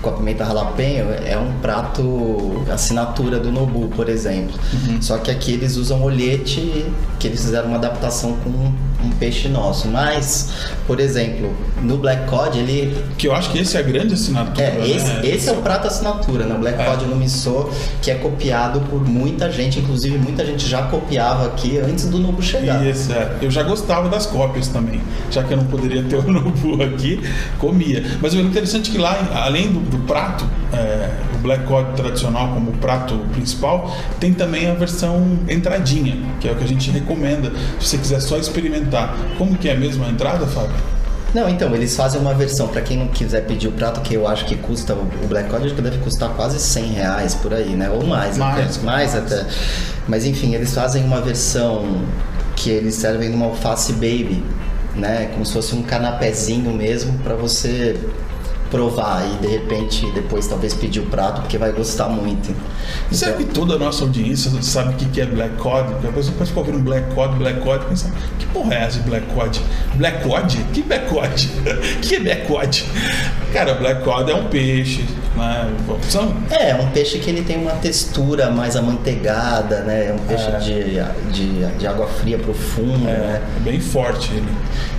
com 0.00 0.08
a 0.10 0.12
pimenta 0.14 0.44
jalapeno, 0.46 1.10
é 1.26 1.36
um 1.36 1.52
prato 1.60 2.62
assinatura 2.72 3.38
do 3.38 3.52
Nobu, 3.52 3.88
por 3.88 4.08
exemplo. 4.08 4.58
Uhum. 4.72 5.02
Só 5.02 5.18
que 5.18 5.30
aqui 5.30 5.52
eles 5.52 5.76
usam 5.76 6.02
olhete, 6.02 6.86
que 7.18 7.26
eles 7.28 7.42
fizeram 7.42 7.68
uma 7.68 7.76
adaptação 7.76 8.36
com 8.42 8.72
um, 9.04 9.10
peixe 9.10 9.48
nosso. 9.48 9.88
Mas, 9.88 10.50
por 10.86 11.00
exemplo, 11.00 11.54
no 11.82 11.98
Black 11.98 12.28
Cod, 12.28 12.58
ele 12.58 12.96
Que 13.18 13.28
eu 13.28 13.34
acho 13.34 13.50
que 13.50 13.58
esse 13.58 13.76
é 13.76 13.80
a 13.80 13.82
grande 13.82 14.14
assinatura. 14.14 14.66
é, 14.66 14.88
esse, 14.88 15.06
né? 15.06 15.20
esse 15.24 15.48
é 15.48 15.52
o 15.52 15.56
prato 15.56 15.86
assinatura, 15.86 16.44
né? 16.44 16.54
O 16.54 16.58
Black 16.58 16.80
É. 16.80 16.84
Cod 16.84 17.04
no 17.06 17.16
Miso, 17.16 17.68
que 18.02 18.10
é 18.10 18.14
copiado 18.14 18.80
por 18.82 19.06
muita 19.06 19.50
gente, 19.50 19.78
inclusive 19.78 20.18
muita 20.18 20.44
gente 20.44 20.66
já 20.68 20.82
copiava 20.82 21.46
aqui 21.46 21.78
antes 21.78 22.06
do 22.06 22.18
Nobu 22.18 22.42
chegar. 22.42 22.84
Isso, 22.86 23.12
é. 23.12 23.36
Eu 23.42 23.50
já 23.50 23.62
gostava 23.62 24.08
das 24.08 24.26
cópias 24.26 24.68
também. 24.68 25.00
Já 25.30 25.42
que 25.42 25.52
eu 25.52 25.56
não 25.56 25.64
poderia 25.66 26.02
ter 26.02 26.16
o 26.16 26.22
Nobu 26.30 26.82
aqui, 26.82 27.20
comia. 27.58 28.04
Mas 28.20 28.34
o 28.34 28.40
interessante 28.40 28.90
é 28.90 28.92
que 28.92 28.98
lá, 28.98 29.16
além 29.44 29.68
do, 29.72 29.80
do 29.80 29.98
prato, 30.06 30.44
é, 30.72 31.10
o 31.34 31.38
Black 31.38 31.64
Cod 31.64 31.94
tradicional 31.96 32.48
como 32.48 32.72
prato 32.72 33.14
principal, 33.32 33.96
tem 34.18 34.32
também 34.32 34.68
a 34.68 34.74
versão 34.74 35.38
entradinha, 35.48 36.16
que 36.40 36.48
é 36.48 36.52
o 36.52 36.56
que 36.56 36.64
a 36.64 36.68
gente 36.68 36.90
recomenda 36.90 37.52
se 37.78 37.88
você 37.88 37.98
quiser 37.98 38.20
só 38.20 38.36
experimentar. 38.36 38.89
Como 39.38 39.56
que 39.56 39.68
é 39.68 39.76
mesmo 39.76 40.04
a 40.04 40.08
entrada, 40.08 40.46
Fábio? 40.46 40.74
Não, 41.32 41.48
então, 41.48 41.72
eles 41.74 41.94
fazem 41.96 42.20
uma 42.20 42.34
versão, 42.34 42.66
pra 42.66 42.80
quem 42.80 42.96
não 42.96 43.06
quiser 43.06 43.46
pedir 43.46 43.68
o 43.68 43.72
prato, 43.72 44.00
que 44.00 44.14
eu 44.14 44.26
acho 44.26 44.44
que 44.46 44.56
custa, 44.56 44.94
o 44.94 45.26
Black 45.28 45.48
Cod 45.48 45.72
deve 45.74 45.98
custar 45.98 46.30
quase 46.30 46.58
100 46.58 46.84
reais 46.92 47.34
por 47.36 47.54
aí, 47.54 47.70
né? 47.70 47.88
Ou 47.88 48.04
mais, 48.04 48.36
Mais, 48.36 48.76
até. 48.76 48.84
Mais 48.84 49.14
mais. 49.14 49.16
até. 49.16 49.46
Mas 50.08 50.26
enfim, 50.26 50.54
eles 50.54 50.74
fazem 50.74 51.04
uma 51.04 51.20
versão 51.20 52.02
que 52.56 52.68
eles 52.68 52.96
servem 52.96 53.28
numa 53.28 53.46
alface 53.46 53.92
baby, 53.92 54.42
né? 54.96 55.30
Como 55.32 55.46
se 55.46 55.52
fosse 55.52 55.74
um 55.74 55.82
canapézinho 55.82 56.72
mesmo 56.72 57.16
pra 57.18 57.34
você 57.34 57.96
provar 58.70 59.26
e 59.26 59.36
de 59.38 59.48
repente 59.48 60.10
depois 60.12 60.46
talvez 60.46 60.74
pedir 60.74 61.00
o 61.00 61.06
prato 61.06 61.42
porque 61.42 61.58
vai 61.58 61.72
gostar 61.72 62.08
muito. 62.08 62.54
E 63.10 63.14
será 63.14 63.32
que 63.36 63.44
toda 63.44 63.74
a 63.74 63.78
nossa 63.78 64.04
audiência 64.04 64.50
sabe 64.62 64.94
o 64.94 65.08
que 65.08 65.20
é 65.20 65.26
Black 65.26 65.56
Cod? 65.56 65.92
A 66.06 66.12
pessoa 66.12 66.34
pode 66.36 66.50
ficar 66.50 66.60
ouvindo 66.60 66.78
Black 66.78 67.14
Cod, 67.14 67.36
Black 67.36 67.60
Cod 67.60 67.84
pensar, 67.86 68.10
que 68.38 68.46
porra 68.46 68.74
é 68.74 68.84
essa 68.84 69.00
de 69.00 69.08
Black 69.08 69.26
Cod? 69.34 69.60
Black 69.94 70.22
Cod? 70.22 70.56
Que 70.72 70.82
Black 70.82 71.08
Cod? 71.08 71.48
que 72.02 72.14
é 72.14 72.20
Black 72.20 72.46
Cod? 72.46 72.84
Cara, 73.52 73.74
Black 73.74 74.04
Cod 74.04 74.30
é 74.30 74.34
um 74.34 74.46
peixe, 74.46 75.04
né? 75.40 75.72
São, 76.08 76.34
É, 76.50 76.74
um 76.74 76.90
peixe 76.90 77.18
que 77.18 77.28
ele 77.30 77.42
tem 77.42 77.56
uma 77.56 77.72
textura 77.72 78.50
mais 78.50 78.76
amanteigada, 78.76 79.80
né? 79.80 80.08
É 80.08 80.12
um 80.12 80.18
peixe 80.26 80.48
É. 80.48 80.58
de, 80.58 81.32
de, 81.32 81.66
de 81.78 81.86
água 81.86 82.06
fria 82.06 82.38
profunda, 82.38 82.98
né? 83.10 83.42
é 83.56 83.60
bem 83.60 83.80
forte 83.80 84.32
ele. 84.32 84.48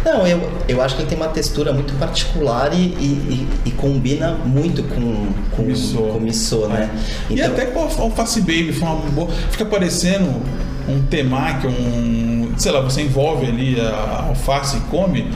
Não, 0.04 0.26
eu, 0.26 0.52
eu 0.68 0.82
acho 0.82 0.96
que 0.96 1.02
ele 1.04 1.10
tem 1.10 1.18
uma 1.18 1.28
textura 1.28 1.72
muito 1.72 1.94
particular 2.00 2.74
e, 2.74 2.78
e, 2.78 3.48
e- 3.66 3.70
e 3.70 3.72
combina 3.72 4.32
muito 4.32 4.82
com, 4.84 5.28
com, 5.56 5.62
Missô. 5.64 5.98
com 6.00 6.20
missô, 6.20 6.68
né? 6.68 6.90
e 7.30 7.42
até 7.42 7.66
com 7.68 7.80
a 7.82 7.84
alface 8.02 8.42
baby, 8.42 8.72
foi 8.74 8.88
uma 8.88 8.96
boa- 9.12 9.30
fica 9.52 9.64
parecendo 9.66 10.42
um 10.90 11.00
temaki, 11.04 11.68
um. 11.68 12.52
sei 12.58 12.72
lá, 12.72 12.82
você 12.82 13.04
envolve 13.04 13.46
ali 13.46 13.80
a 13.80 14.26
alface 14.30 14.78
e 14.78 14.80
come, 14.82 15.30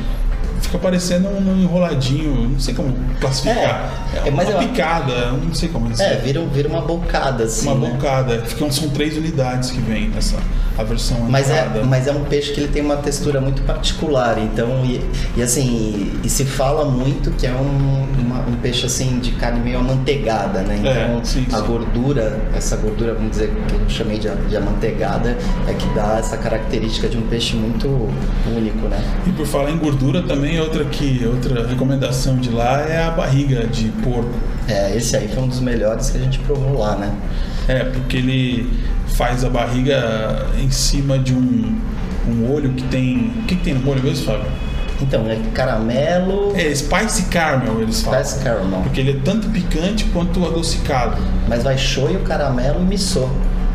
fica 0.76 0.78
parecendo 0.80 1.28
um 1.30 1.62
enroladinho, 1.62 2.50
não 2.50 2.60
sei 2.60 2.74
como 2.74 2.94
classificar. 3.20 3.92
É, 4.14 4.18
É, 4.18 4.28
é, 4.28 4.32
uma 4.32 4.44
eu- 4.44 4.60
picada, 4.60 5.32
não 5.32 5.54
sei 5.54 5.70
como 5.70 5.90
dizer. 5.90 6.04
É, 6.04 6.16
vira, 6.18 6.42
vira 6.46 6.70
uma 6.70 6.82
bocada, 6.82 7.46
assim. 7.46 7.68
uma 7.68 7.76
né? 7.88 7.94
bocada. 7.94 8.40
Ficam, 8.46 8.72
são 8.72 8.90
três 8.90 9.18
unidades 9.18 9.72
que 9.72 9.80
vem 9.82 10.12
essa 10.18 10.38
a 10.78 10.84
versão 10.84 11.18
Mas 11.30 11.50
é, 11.50 11.70
mas 11.88 12.06
é 12.06 12.12
um 12.12 12.26
peixe 12.26 12.52
que 12.52 12.60
ele 12.60 12.68
tem 12.68 12.82
uma 12.82 12.98
textura 12.98 13.40
muito 13.40 13.62
particular, 13.62 14.38
então, 14.38 14.84
e, 14.84 15.00
e 15.38 15.42
assim, 15.42 16.12
e, 16.22 16.28
se 16.30 16.44
fala 16.44 16.84
muito 16.84 17.32
que 17.32 17.48
é 17.48 17.52
um, 17.52 18.06
uma- 18.20 18.42
um 18.46 18.56
peixe 18.62 18.86
assim 18.86 19.20
de 19.20 19.32
carne 19.32 19.62
meio 19.62 19.80
amanteigada, 19.80 20.60
né? 20.64 20.76
Então 20.80 21.20
É, 21.20 21.24
sim, 21.24 21.46
a 21.54 21.58
sim. 21.60 21.64
gordura, 21.66 22.42
essa 22.54 22.76
gordura, 22.76 23.14
vamos 23.14 23.32
dizer, 23.32 23.54
que 23.70 23.74
eu 23.74 23.90
chamei 23.90 24.20
de, 24.20 24.28
de 24.50 24.58
amanteigada, 24.58 25.38
é 25.66 25.74
que 25.74 25.88
dá 25.96 26.18
essa 26.20 26.36
característica 26.38 27.08
de 27.08 27.18
um 27.18 27.22
peixe 27.22 27.56
muito 27.56 27.88
único, 28.54 28.88
né? 28.90 29.02
E 29.26 29.32
por 29.32 29.46
falar 29.46 29.72
em 29.72 29.78
gordura, 29.78 30.24
também 30.24 30.58
outra 30.66 30.86
que 30.86 31.26
outra 31.26 31.68
recomendação 31.68 32.36
de 32.38 32.50
lá 32.50 32.82
é 32.82 33.04
a 33.04 33.12
barriga 33.12 33.66
de 33.68 33.90
porco. 34.04 34.34
É, 34.68 34.96
esse 34.96 35.16
aí 35.16 35.28
foi 35.28 35.44
um 35.44 35.48
dos 35.48 35.60
melhores 35.60 36.10
que 36.10 36.18
a 36.18 36.22
gente 36.22 36.40
provou 36.40 36.78
lá, 36.80 36.96
né? 36.96 37.14
É, 37.68 37.84
porque 37.86 38.18
ele 38.18 38.70
faz 39.08 39.44
a 39.44 39.50
barriga 39.50 40.46
em 40.62 40.70
cima 40.72 41.18
de 41.18 41.34
um, 41.34 41.80
um 42.28 42.32
molho 42.34 42.72
que 42.74 42.84
tem. 42.84 43.32
O 43.40 43.42
que, 43.44 43.56
que 43.56 43.64
tem 43.64 43.74
no 43.76 43.82
molho 43.82 44.04
mesmo, 44.04 44.26
Fábio? 44.26 44.46
Então, 45.02 45.30
é 45.30 45.38
caramelo, 45.54 46.54
É 46.56 46.74
Spicy 46.74 47.24
Caramel, 47.24 47.82
eles 47.82 48.02
falam. 48.02 48.24
Spice 48.24 48.44
caramel, 48.44 48.80
Porque 48.82 49.02
ele 49.02 49.12
é 49.12 49.20
tanto 49.26 49.50
picante 49.50 50.06
quanto 50.06 50.46
adocicado. 50.46 51.18
mas 51.50 51.64
vai 51.64 51.78
shoyu, 51.78 52.20
caramelo 52.22 52.80
e 52.82 52.86
miso. 52.86 53.30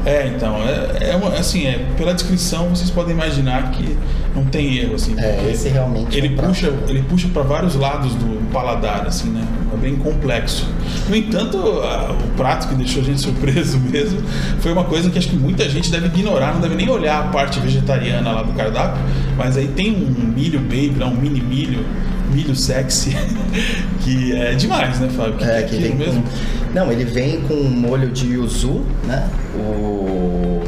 É, 0.06 0.28
então, 0.28 0.56
é, 0.66 1.10
é 1.10 1.16
uma- 1.16 1.34
assim, 1.34 1.66
é, 1.66 1.84
pela 1.98 2.14
descrição 2.14 2.70
vocês 2.70 2.88
podem 2.90 3.12
imaginar 3.14 3.70
que 3.70 3.98
não 4.34 4.44
tem 4.44 4.76
erro, 4.78 4.94
assim. 4.94 5.14
É, 5.18 5.48
esse 5.52 5.68
realmente 5.68 6.16
Ele 6.16 6.28
é 6.28 6.30
um 6.30 6.34
prato. 6.36 6.48
puxa, 6.50 6.72
ele 6.88 7.02
puxa 7.02 7.28
para 7.32 7.42
vários 7.42 7.74
lados 7.74 8.14
do 8.14 8.40
paladar, 8.52 9.06
assim, 9.06 9.28
né? 9.30 9.44
É 9.72 9.76
bem 9.76 9.96
complexo. 9.96 10.66
No 11.08 11.14
entanto, 11.16 11.56
a- 11.58 12.12
o 12.12 12.36
prato 12.36 12.68
que 12.68 12.74
deixou 12.74 13.02
a 13.02 13.04
gente 13.04 13.20
surpreso 13.20 13.78
mesmo 13.90 14.20
foi 14.60 14.72
uma 14.72 14.84
coisa 14.84 15.08
que 15.10 15.18
acho 15.18 15.28
que 15.28 15.36
muita 15.36 15.68
gente 15.68 15.90
deve 15.90 16.06
ignorar, 16.06 16.54
não 16.54 16.60
deve 16.60 16.74
nem 16.74 16.88
olhar 16.88 17.20
a 17.20 17.28
parte 17.28 17.60
vegetariana 17.60 18.30
lá 18.32 18.42
do 18.42 18.52
cardápio, 18.52 19.00
mas 19.36 19.56
aí 19.56 19.68
tem 19.68 19.92
um 19.92 20.24
milho 20.34 20.58
baby, 20.60 20.96
um 21.04 21.14
mini 21.14 21.40
milho, 21.40 21.84
milho 22.32 22.54
sexy, 22.54 23.16
que 24.02 24.32
é 24.32 24.54
demais, 24.54 24.98
né, 25.00 25.08
Fábio? 25.08 25.34
Que 25.34 25.44
É, 25.44 25.58
é 25.60 25.62
que 25.62 25.76
vem 25.76 25.94
mesmo. 25.94 26.22
com. 26.22 26.28
Não, 26.74 26.90
ele 26.92 27.04
vem 27.04 27.40
com 27.42 27.54
um 27.54 27.68
molho 27.70 28.10
de 28.10 28.32
yuzu, 28.34 28.82
né? 29.04 29.28
O, 29.56 30.62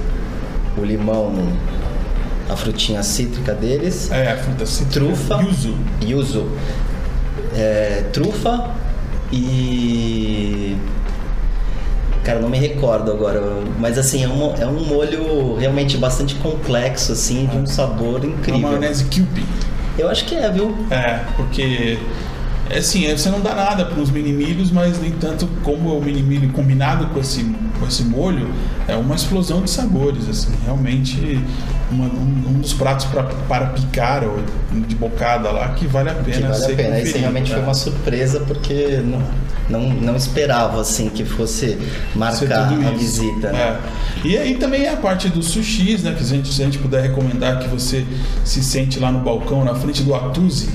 o 0.78 0.84
limão, 0.84 1.32
a 2.48 2.56
frutinha 2.56 3.02
cítrica 3.02 3.54
deles. 3.54 4.10
É, 4.10 4.32
a 4.32 4.36
fruta 4.36 4.66
cítrica. 4.66 5.06
Trufa. 5.06 5.42
Yuzu. 5.42 5.74
Yuzu. 6.02 6.48
É, 7.54 8.04
trufa 8.12 8.70
e. 9.32 10.76
Cara, 12.24 12.38
não 12.38 12.48
me 12.48 12.58
recordo 12.58 13.10
agora, 13.10 13.40
mas 13.80 13.98
assim, 13.98 14.22
é 14.22 14.28
um, 14.28 14.54
é 14.54 14.66
um 14.66 14.84
molho 14.84 15.56
realmente 15.56 15.96
bastante 15.98 16.36
complexo, 16.36 17.12
assim, 17.12 17.46
de 17.46 17.56
um 17.56 17.66
sabor 17.66 18.20
Uma 18.20 18.26
incrível. 18.26 18.60
maionese 18.60 19.06
Kewpie. 19.06 19.44
Eu 19.98 20.08
acho 20.08 20.24
que 20.24 20.36
é, 20.36 20.48
viu? 20.48 20.76
É, 20.88 21.20
porque 21.36 21.98
é 22.70 22.78
assim, 22.78 23.06
é, 23.06 23.16
você 23.16 23.28
não 23.28 23.40
dá 23.40 23.54
nada 23.54 23.84
para 23.84 24.00
os 24.00 24.08
mini 24.10 24.32
milhos, 24.32 24.70
mas 24.70 24.98
no 24.98 25.06
entanto, 25.06 25.48
como 25.64 25.98
o 25.98 26.02
mini 26.02 26.22
milho 26.22 26.48
combinado 26.50 27.06
com 27.08 27.18
esse, 27.18 27.44
com 27.82 27.88
esse 27.88 28.04
molho, 28.04 28.48
é 28.86 28.94
uma 28.94 29.14
explosão 29.16 29.60
de 29.62 29.70
sabores, 29.70 30.28
assim, 30.28 30.52
realmente 30.64 31.40
uma- 31.90 32.06
um, 32.06 32.44
um 32.48 32.60
dos 32.60 32.72
pratos 32.72 33.04
pra, 33.06 33.24
para 33.24 33.66
picar 33.66 34.22
ou 34.24 34.38
de 34.86 34.94
bocada 34.94 35.50
lá 35.50 35.70
que 35.70 35.86
vale 35.86 36.10
a 36.10 36.14
pena 36.14 36.36
Que 36.36 36.42
vale 36.42 36.54
ser 36.54 36.72
a 36.72 36.76
pena. 36.76 36.88
Conferido, 36.96 37.18
realmente 37.18 37.48
né? 37.50 37.54
foi 37.56 37.64
uma 37.64 37.74
surpresa 37.74 38.40
porque 38.40 39.02
não, 39.04 39.22
não, 39.68 39.88
não 39.94 40.16
esperava 40.16 40.80
assim 40.80 41.08
que 41.10 41.24
fosse 41.24 41.76
marcar 42.14 42.68
a 42.72 42.74
isso. 42.92 42.98
visita. 42.98 43.52
né? 43.52 43.58
É. 44.24 44.26
E 44.28 44.38
aí 44.38 44.54
também 44.54 44.84
é 44.84 44.92
a 44.92 44.96
parte 44.96 45.28
dos 45.28 45.46
sushis, 45.48 46.02
né? 46.04 46.14
Que 46.16 46.24
se 46.24 46.32
a, 46.32 46.36
gente, 46.36 46.52
se 46.54 46.62
a 46.62 46.64
gente 46.64 46.78
puder 46.78 47.02
recomendar 47.02 47.58
que 47.58 47.68
você 47.68 48.06
se 48.44 48.62
sente 48.62 49.00
lá 49.00 49.10
no 49.10 49.18
balcão, 49.20 49.64
na 49.64 49.74
frente 49.74 50.02
do 50.04 50.14
Atuzi. 50.14 50.68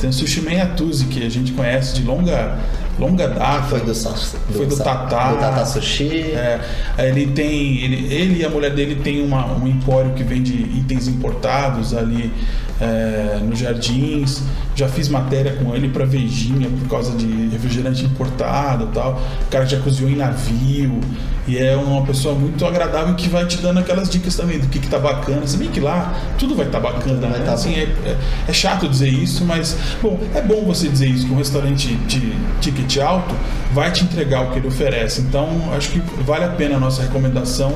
Tem 0.00 0.10
o 0.10 0.12
Sushi 0.12 0.40
Man 0.42 0.60
Atuzi, 0.62 1.04
que 1.06 1.24
a 1.24 1.30
gente 1.30 1.52
conhece 1.52 1.94
de 1.94 2.02
longa, 2.02 2.58
longa 2.98 3.28
data. 3.28 3.62
Foi 3.64 3.80
do, 3.80 3.94
sa- 3.94 4.14
Foi 4.52 4.66
do 4.66 4.76
Tatá. 4.76 5.32
Do 5.32 5.38
Tata 5.38 5.64
Sushi. 5.66 6.32
É, 6.32 6.60
ele 6.98 7.26
tem. 7.28 7.78
Ele, 7.78 8.12
ele 8.14 8.40
e 8.40 8.44
a 8.44 8.48
mulher 8.48 8.72
dele 8.74 8.96
tem 8.96 9.22
uma, 9.22 9.46
um 9.54 9.66
empório 9.66 10.12
que 10.12 10.22
vende 10.22 10.54
itens 10.54 11.08
importados 11.08 11.94
ali 11.94 12.32
é, 12.80 13.38
nos 13.42 13.58
jardins. 13.58 14.42
Já 14.74 14.88
fiz 14.88 15.08
matéria 15.08 15.52
com 15.52 15.74
ele 15.74 15.88
para 15.88 16.04
Vejinha 16.04 16.68
por 16.68 16.88
causa 16.88 17.16
de 17.16 17.48
refrigerante 17.48 18.04
importado 18.04 18.88
tal. 18.92 19.20
O 19.46 19.50
cara 19.50 19.64
já 19.66 19.78
cozinhou 19.80 20.10
em 20.10 20.16
navio. 20.16 21.00
E 21.46 21.58
é 21.58 21.76
uma 21.76 22.02
pessoa 22.06 22.34
muito 22.34 22.64
agradável 22.64 23.14
que 23.14 23.28
vai 23.28 23.46
te 23.46 23.58
dando 23.58 23.78
aquelas 23.78 24.08
dicas 24.08 24.34
também 24.34 24.58
do 24.58 24.66
que, 24.66 24.78
que 24.78 24.88
tá 24.88 24.98
bacana. 24.98 25.46
Se 25.46 25.58
bem 25.58 25.68
que 25.68 25.78
lá 25.78 26.14
tudo 26.38 26.54
vai 26.56 26.66
estar 26.66 26.80
bacana. 26.80 27.02
Tudo 27.04 27.20
vai 27.20 27.38
né? 27.38 27.44
tá 27.44 27.52
assim, 27.52 27.74
é, 27.74 27.82
é- 27.82 28.16
é 28.48 28.52
chato 28.52 28.88
dizer 28.88 29.08
isso, 29.10 29.44
mas 29.44 29.76
bom, 30.02 30.18
é 30.34 30.40
bom 30.40 30.64
você 30.64 30.88
dizer 30.88 31.06
isso, 31.06 31.26
que 31.26 31.32
um 31.32 31.36
restaurante 31.36 31.94
de 31.94 32.32
ticket 32.62 32.96
alto 32.98 33.34
vai 33.74 33.92
te 33.92 34.04
entregar 34.04 34.42
o 34.42 34.50
que 34.52 34.58
ele 34.58 34.68
oferece. 34.68 35.20
Então, 35.20 35.48
acho 35.76 35.90
que 35.90 36.02
vale 36.22 36.44
a 36.44 36.48
pena 36.48 36.76
a 36.76 36.80
nossa 36.80 37.02
recomendação, 37.02 37.74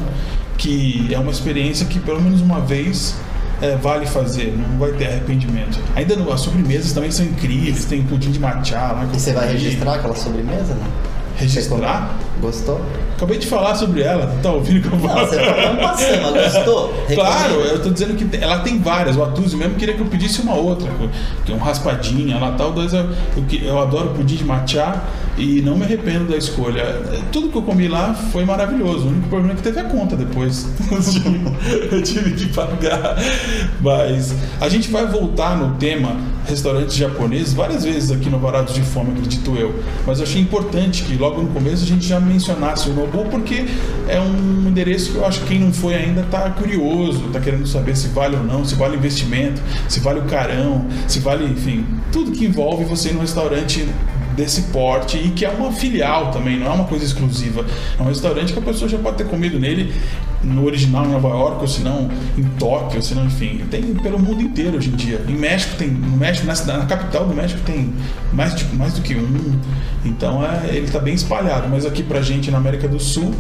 que 0.57 1.07
é 1.13 1.19
uma 1.19 1.31
experiência 1.31 1.85
que 1.87 2.01
pelo 2.01 2.21
menos 2.23 2.41
uma 2.41 2.61
vez 2.61 3.15
é, 3.61 3.77
vale 3.77 4.07
fazer, 4.07 4.57
não 4.57 4.79
vai 4.79 4.93
ter 4.93 5.07
arrependimento. 5.07 5.81
Ainda 5.97 6.17
no, 6.17 6.33
as 6.33 6.41
sobremesas 6.41 6.93
também 6.93 7.11
são 7.11 7.25
incríveis, 7.25 7.85
tem 7.85 8.03
pudim 8.03 8.31
de 8.31 8.39
matcha 8.39 8.77
lá. 8.77 9.07
que 9.11 9.17
E 9.17 9.21
você 9.21 9.33
vai 9.33 9.53
registrar 9.53 9.95
aquela 9.95 10.15
sobremesa, 10.15 10.75
né? 10.75 10.87
Registrar? 11.37 12.17
Gostou? 12.41 12.81
Acabei 13.19 13.37
de 13.37 13.49
falar 13.49 13.75
sobre 13.75 14.03
ela, 14.03 14.33
tá 14.41 14.53
ouvindo 14.53 14.81
que 14.81 14.95
eu 14.95 14.97
Não, 14.97 15.09
falo? 15.09 15.27
você 15.27 15.39
tá 15.39 15.77
passando, 15.77 16.35
gostou? 16.35 16.95
Claro, 17.13 17.55
eu 17.55 17.83
tô 17.83 17.91
dizendo 17.91 18.15
que 18.15 18.37
ela 18.37 18.61
tem 18.61 18.79
várias. 18.79 19.17
O 19.17 19.25
Atuzi 19.25 19.57
mesmo 19.57 19.75
queria 19.75 19.95
que 19.95 20.01
eu 20.01 20.07
pedisse 20.07 20.41
uma 20.41 20.55
outra, 20.55 20.89
que 21.45 21.51
é 21.51 21.55
um 21.55 21.59
raspadinha 21.59 22.39
tal. 22.57 22.71
Dois, 22.71 22.93
eu, 22.93 23.09
eu, 23.61 23.77
adoro 23.81 24.11
pudim 24.11 24.37
de 24.37 24.45
matcha 24.45 25.03
e 25.37 25.61
não 25.63 25.77
me 25.77 25.85
arrependo 25.85 26.31
da 26.31 26.37
escolha. 26.37 26.85
Tudo 27.33 27.49
que 27.49 27.59
eu 27.59 27.63
comi 27.63 27.89
lá 27.89 28.15
foi 28.15 28.45
maravilhoso. 28.45 29.07
O 29.07 29.09
único 29.09 29.29
problema 29.29 29.55
é 29.55 29.57
que 29.57 29.63
teve 29.63 29.81
a 29.81 29.85
conta 29.85 30.15
depois. 30.15 30.69
eu 31.91 32.01
tive 32.01 32.31
que 32.35 32.55
pagar. 32.55 33.17
Mas 33.81 34.33
a 34.61 34.69
gente 34.69 34.93
vai 34.93 35.07
voltar 35.07 35.57
no 35.57 35.75
tema 35.75 36.17
restaurantes 36.49 36.97
japoneses 36.97 37.53
várias 37.53 37.85
vezes 37.85 38.11
aqui 38.11 38.31
no 38.31 38.39
Varados 38.39 38.75
de 38.75 38.81
Fome, 38.83 39.11
acredito 39.11 39.55
eu. 39.57 39.75
Mas 40.07 40.19
eu 40.19 40.25
achei 40.25 40.41
importante 40.41 41.03
que 41.03 41.15
logo 41.17 41.43
no 41.43 41.49
começo 41.49 41.85
a 41.85 41.87
gente 41.87 42.07
já 42.07 42.19
mencionasse 42.19 42.89
o 42.89 42.95
Nobu, 43.09 43.31
porque 43.31 43.67
é 44.09 44.21
um 44.21 44.69
endereço 44.69 45.13
que 45.13 45.19
eu 45.19 45.27
acho 45.27 45.41
que 45.41 45.49
quem 45.49 45.61
não 45.61 45.73
foi 45.73 45.95
ainda 45.95 46.23
tá 46.31 46.51
curioso, 46.51 47.29
tá 47.33 47.41
querendo 47.41 47.67
saber 47.67 47.97
se 47.97 48.09
vale 48.09 48.37
ou 48.37 48.45
não, 48.45 48.65
se 48.65 48.75
vale 48.75 48.97
investimento, 48.97 49.61
se 49.89 50.01
vale 50.01 50.21
o 50.21 50.25
carão, 50.25 50.87
se 51.07 51.19
vale, 51.21 51.45
enfim, 51.45 51.85
tudo 52.13 52.31
que 52.33 52.45
envolve 52.45 52.85
você 52.85 53.11
ir 53.11 53.15
num 53.15 53.21
restaurante 53.21 53.87
desse 54.39 54.63
porte 54.63 55.19
e 55.19 55.31
que 55.31 55.45
é 55.45 55.51
uma 55.51 55.73
filial 55.73 56.31
também, 56.31 56.59
não 56.59 56.67
é 56.67 56.71
uma 56.71 56.85
coisa 56.85 57.05
exclusiva. 57.05 57.67
É 57.99 58.03
um 58.03 58.07
restaurante 58.07 58.53
que 58.53 58.59
a 58.59 58.63
pessoa 58.63 58.89
já 58.89 58.97
pode 58.97 59.17
ter 59.19 59.27
comido 59.27 59.59
nele 59.59 59.93
no 60.43 60.65
original 60.65 61.05
em 61.05 61.09
Nova 61.09 61.29
York, 61.29 61.61
ou 61.61 61.67
se 61.67 61.81
não 61.81 62.09
em 62.39 62.45
Tóquio, 62.59 62.97
ou 62.97 63.03
se 63.03 63.13
não, 63.15 63.27
enfim, 63.27 63.65
tem 63.71 63.83
pelo 63.95 64.19
mundo 64.19 64.41
inteiro 64.41 64.77
hoje 64.79 64.89
em 64.91 64.97
dia. 64.97 65.21
Em 65.29 65.35
México 65.37 65.75
tem, 65.77 65.89
no 65.89 66.17
México, 66.17 66.47
na, 66.47 66.55
cidade- 66.55 66.79
na 66.79 66.87
capital 66.87 67.27
do 67.27 67.35
México 67.35 67.61
tem 67.67 67.93
mais, 68.33 68.55
de, 68.55 68.65
mais 68.77 68.95
do 68.95 69.03
que 69.03 69.17
um. 69.17 69.59
Então 70.05 70.43
é, 70.45 70.69
ele 70.69 70.87
está 70.87 71.01
bem 71.01 71.15
espalhado, 71.15 71.69
mas 71.69 71.85
aqui 71.85 72.03
pra 72.05 72.23
gente 72.23 72.51
na 72.51 72.59
América 72.59 72.87
do 72.87 73.01
Sul 73.01 73.35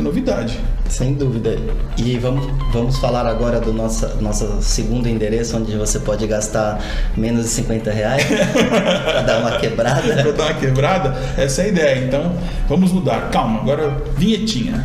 é 0.00 0.02
novidade. 0.02 0.58
Sem 0.88 1.14
dúvida. 1.14 1.56
E 1.96 2.18
vamos, 2.18 2.46
vamos 2.72 2.98
falar 2.98 3.26
agora 3.26 3.60
do 3.60 3.72
nosso, 3.72 4.08
nosso 4.20 4.60
segundo 4.60 5.08
endereço, 5.08 5.56
onde 5.56 5.76
você 5.76 6.00
pode 6.00 6.26
gastar 6.26 6.80
menos 7.16 7.44
de 7.44 7.50
50 7.50 7.90
reais 7.92 8.24
para 8.24 9.22
dar 9.22 9.38
uma 9.38 9.52
quebrada. 9.58 10.22
para 10.22 10.32
dar 10.32 10.44
uma 10.44 10.54
quebrada, 10.54 11.16
essa 11.36 11.62
é 11.62 11.66
a 11.66 11.68
ideia. 11.68 12.04
Então, 12.04 12.34
vamos 12.68 12.90
mudar. 12.90 13.30
Calma, 13.30 13.60
agora 13.60 14.02
vinhetinha. 14.16 14.84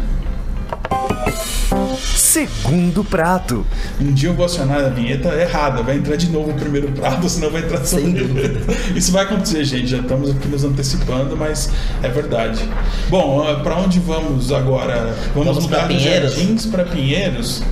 Segundo 2.36 3.02
prato. 3.02 3.66
Um 3.98 4.12
dia 4.12 4.28
eu 4.28 4.34
vou 4.34 4.46
acionar 4.46 4.84
a 4.84 4.90
vinheta 4.90 5.30
errada, 5.30 5.82
vai 5.82 5.96
entrar 5.96 6.18
de 6.18 6.30
novo 6.30 6.52
o 6.52 6.54
primeiro 6.54 6.92
prato, 6.92 7.28
senão 7.32 7.50
vai 7.50 7.62
entrar 7.62 7.80
dúvida. 7.80 8.60
Isso 8.94 9.14
vai 9.14 9.24
acontecer, 9.24 9.64
gente. 9.64 9.88
Já 9.88 10.00
estamos 10.00 10.32
aqui 10.32 10.46
nos 10.50 10.66
antecipando, 10.66 11.38
mas 11.38 11.70
é 12.04 12.10
verdade. 12.10 12.62
Bom, 13.08 13.42
para 13.64 13.78
onde 13.78 14.02
vamos 14.02 14.52
agora? 14.52 15.16
Vamos, 15.34 15.56
Vamos 15.56 15.64
mudar 15.64 15.88
Pinheiros? 15.88 16.34
Jardins 16.34 16.66
para 16.66 16.84
Pinheiros. 16.84 17.64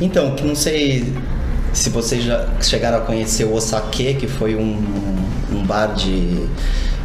Então, 0.00 0.34
que 0.34 0.44
não 0.44 0.56
sei 0.56 1.12
se 1.72 1.88
vocês 1.88 2.24
já 2.24 2.48
chegaram 2.60 2.98
a 2.98 3.02
conhecer 3.02 3.44
o 3.44 3.54
Osake, 3.54 4.14
que 4.14 4.26
foi 4.26 4.56
um, 4.56 4.84
um 5.52 5.64
bar 5.64 5.94
de, 5.94 6.48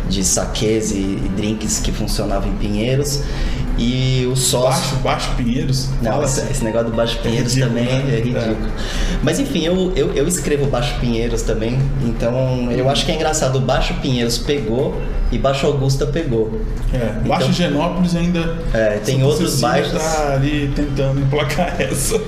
de 0.09 0.23
saques 0.23 0.89
e 0.89 1.21
drinks 1.37 1.79
que 1.79 1.91
funcionava 1.91 2.47
em 2.47 2.53
Pinheiros. 2.53 3.21
E 3.77 4.27
o 4.31 4.35
sócio. 4.35 4.97
Baixo, 4.97 5.27
baixo 5.27 5.35
Pinheiros. 5.35 5.89
Não, 6.01 6.23
esse, 6.23 6.39
assim. 6.41 6.51
esse 6.51 6.63
negócio 6.63 6.89
do 6.89 6.95
Baixo 6.95 7.19
Pinheiros 7.19 7.53
ridículo, 7.53 7.79
também 7.79 7.93
né? 7.93 8.15
é 8.15 8.19
ridículo. 8.19 8.71
Mas 9.23 9.39
enfim, 9.39 9.65
eu, 9.65 9.93
eu, 9.95 10.13
eu 10.13 10.27
escrevo 10.27 10.65
Baixo 10.65 10.99
Pinheiros 10.99 11.43
também, 11.43 11.79
então 12.03 12.71
eu 12.71 12.89
acho 12.89 13.05
que 13.05 13.11
é 13.11 13.15
engraçado. 13.15 13.57
O 13.57 13.61
Baixo 13.61 13.93
Pinheiros 13.95 14.37
pegou 14.37 14.99
e 15.31 15.37
Baixo 15.37 15.65
Augusta 15.67 16.05
pegou. 16.05 16.59
É, 16.93 17.27
Baixo 17.27 17.43
Então- 17.43 17.53
Genópolis 17.53 18.15
ainda. 18.15 18.57
É, 18.73 18.99
tem 19.03 19.23
outros 19.23 19.59
baixos. 19.59 19.91
tá 20.01 20.33
ali 20.33 20.71
tentando 20.75 21.19
emplacar 21.19 21.75
essa. 21.81 22.19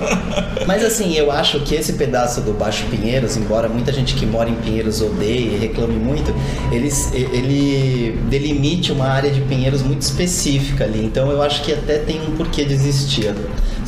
Mas 0.66 0.84
assim, 0.84 1.14
eu 1.14 1.30
acho 1.32 1.60
que 1.60 1.74
esse 1.74 1.94
pedaço 1.94 2.40
do 2.42 2.52
Baixo 2.52 2.84
Pinheiros, 2.90 3.36
embora 3.36 3.68
muita 3.68 3.92
gente 3.92 4.14
que 4.14 4.26
mora 4.26 4.48
em 4.50 4.54
Pinheiros 4.56 5.00
odeie 5.00 5.54
e 5.54 5.58
reclame 5.58 5.94
muito, 5.96 6.34
eles, 6.70 7.12
ele 7.14 8.18
delimite 8.28 8.92
uma 8.92 9.06
área 9.06 9.30
de 9.30 9.40
Pinheiros 9.40 9.82
muito 9.82 10.02
específica 10.02 10.84
ali. 10.84 11.04
Então 11.04 11.30
eu 11.30 11.40
acho 11.42 11.62
que 11.62 11.72
até 11.72 11.98
tem 11.98 12.20
um 12.20 12.36
porquê 12.36 12.64
de 12.64 12.74
existir. 12.74 13.34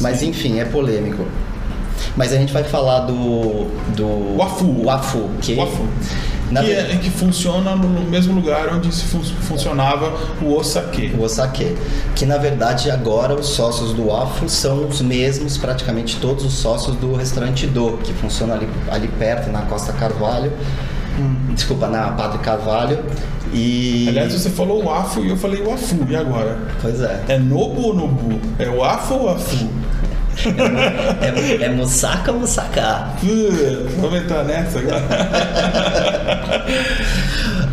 Mas 0.00 0.22
enfim, 0.22 0.58
é 0.58 0.64
polêmico. 0.64 1.24
Mas 2.16 2.32
a 2.32 2.36
gente 2.36 2.52
vai 2.52 2.64
falar 2.64 3.00
do. 3.00 3.66
do 3.96 4.04
O 4.36 4.42
Afu. 4.42 4.66
O 4.84 4.90
Afu, 4.90 5.30
que. 5.40 5.54
O 5.54 5.62
Afu. 5.62 5.86
Que, 6.60 6.72
é, 6.72 6.98
que 7.00 7.10
funciona 7.10 7.74
no 7.76 7.88
mesmo 8.10 8.34
lugar 8.34 8.68
onde 8.74 8.92
se 8.92 9.04
fun- 9.04 9.22
funcionava 9.22 10.12
o 10.42 10.54
Osake. 10.56 11.14
O 11.16 11.22
Osake, 11.22 11.76
que 12.14 12.26
na 12.26 12.36
verdade 12.38 12.90
agora 12.90 13.34
os 13.34 13.46
sócios 13.48 13.92
do 13.92 14.12
AFO 14.14 14.48
são 14.48 14.86
os 14.88 15.00
mesmos, 15.00 15.56
praticamente 15.56 16.16
todos 16.20 16.44
os 16.44 16.54
sócios 16.54 16.96
do 16.96 17.14
restaurante 17.14 17.66
Do, 17.66 17.98
que 17.98 18.12
funciona 18.12 18.54
ali, 18.54 18.68
ali 18.90 19.08
perto, 19.08 19.50
na 19.50 19.62
Costa 19.62 19.92
Carvalho. 19.92 20.52
Desculpa, 21.54 21.88
na 21.88 22.08
Padre 22.12 22.38
Carvalho. 22.38 22.98
E. 23.52 24.06
Aliás, 24.08 24.32
você 24.32 24.48
falou 24.48 24.82
o 24.84 24.90
AFO 24.90 25.22
e 25.24 25.28
eu 25.28 25.36
falei 25.36 25.60
o 25.62 25.72
AFU. 25.72 26.06
E 26.08 26.16
agora? 26.16 26.58
Pois 26.80 27.00
é. 27.00 27.22
É 27.28 27.38
Nobu 27.38 27.88
ou 27.88 27.94
Nobu? 27.94 28.40
É 28.58 28.66
o 28.68 28.82
AFO 28.82 29.14
ou 29.14 29.28
AFU? 29.28 29.68
É, 31.20 31.64
é 31.64 31.68
Musaka 31.68 32.32
ou 32.32 32.40
Musaka? 32.40 33.10
Vamos 34.00 34.18
entrar 34.20 34.44
nessa 34.44 34.78
agora. 34.78 35.02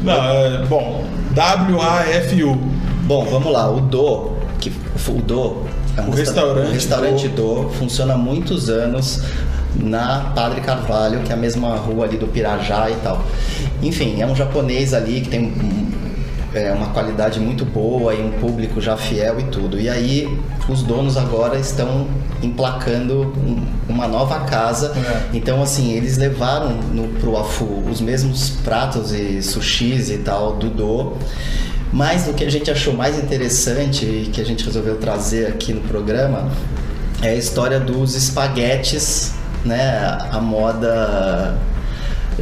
Não, 0.04 0.14
é, 0.14 0.66
bom, 0.68 1.06
W-A-F-U. 1.32 2.56
Bom, 3.04 3.26
vamos 3.26 3.52
lá. 3.52 3.70
O 3.70 3.82
Do, 3.82 4.32
que 4.60 4.70
o 5.08 5.12
Do 5.22 5.64
é 5.98 6.02
um 6.02 6.08
O 6.08 6.12
resta- 6.12 6.34
restaurante 6.34 6.74
restaurante 6.74 7.28
Do 7.30 7.70
funciona 7.78 8.14
há 8.14 8.18
muitos 8.18 8.70
anos 8.70 9.24
na 9.76 10.32
Padre 10.36 10.62
Carvalho, 10.62 11.20
que 11.22 11.32
é 11.32 11.36
a 11.36 11.38
mesma 11.38 11.76
rua 11.76 12.06
ali 12.06 12.18
do 12.18 12.28
Pirajá 12.28 12.90
e 12.90 12.96
tal. 12.96 13.24
Enfim, 13.82 14.22
é 14.22 14.26
um 14.26 14.36
japonês 14.36 14.94
ali 14.94 15.22
que 15.22 15.30
tem 15.30 15.46
um- 15.46 16.09
é, 16.54 16.72
uma 16.72 16.88
qualidade 16.88 17.40
muito 17.40 17.64
boa 17.66 18.14
e 18.14 18.22
um 18.22 18.32
público 18.40 18.80
já 18.82 18.98
fiel 18.98 19.40
e 19.40 19.44
tudo. 19.44 19.80
E 19.80 19.88
aí 19.90 20.40
os 20.68 20.84
donos 20.84 21.18
agora 21.18 21.58
estão 21.60 22.08
emplacando 22.42 23.22
um- 23.38 23.66
uma 23.88 24.08
nova 24.08 24.40
casa. 24.42 24.94
É. 24.98 25.36
Então 25.38 25.62
assim, 25.62 25.92
eles 25.94 26.18
levaram 26.18 26.70
no, 26.94 27.08
pro 27.20 27.38
Afu 27.38 27.66
os 27.90 28.02
mesmos 28.02 28.52
pratos 28.64 29.12
e 29.12 29.42
sushis 29.42 30.10
e 30.10 30.18
tal 30.20 30.54
do 30.56 30.70
Do. 30.70 31.14
Mas 31.92 32.28
o 32.28 32.34
que 32.34 32.44
a 32.44 32.52
gente 32.52 32.70
achou 32.70 32.94
mais 32.94 33.18
interessante 33.18 34.06
e 34.06 34.30
que 34.32 34.40
a 34.40 34.46
gente 34.46 34.64
resolveu 34.64 34.98
trazer 34.98 35.48
aqui 35.48 35.74
no 35.74 35.82
programa 35.82 36.48
é 37.22 37.30
a 37.30 37.36
história 37.36 37.80
dos 37.80 38.16
espaguetes, 38.16 39.34
né? 39.66 40.18
A 40.32 40.40
moda 40.40 41.58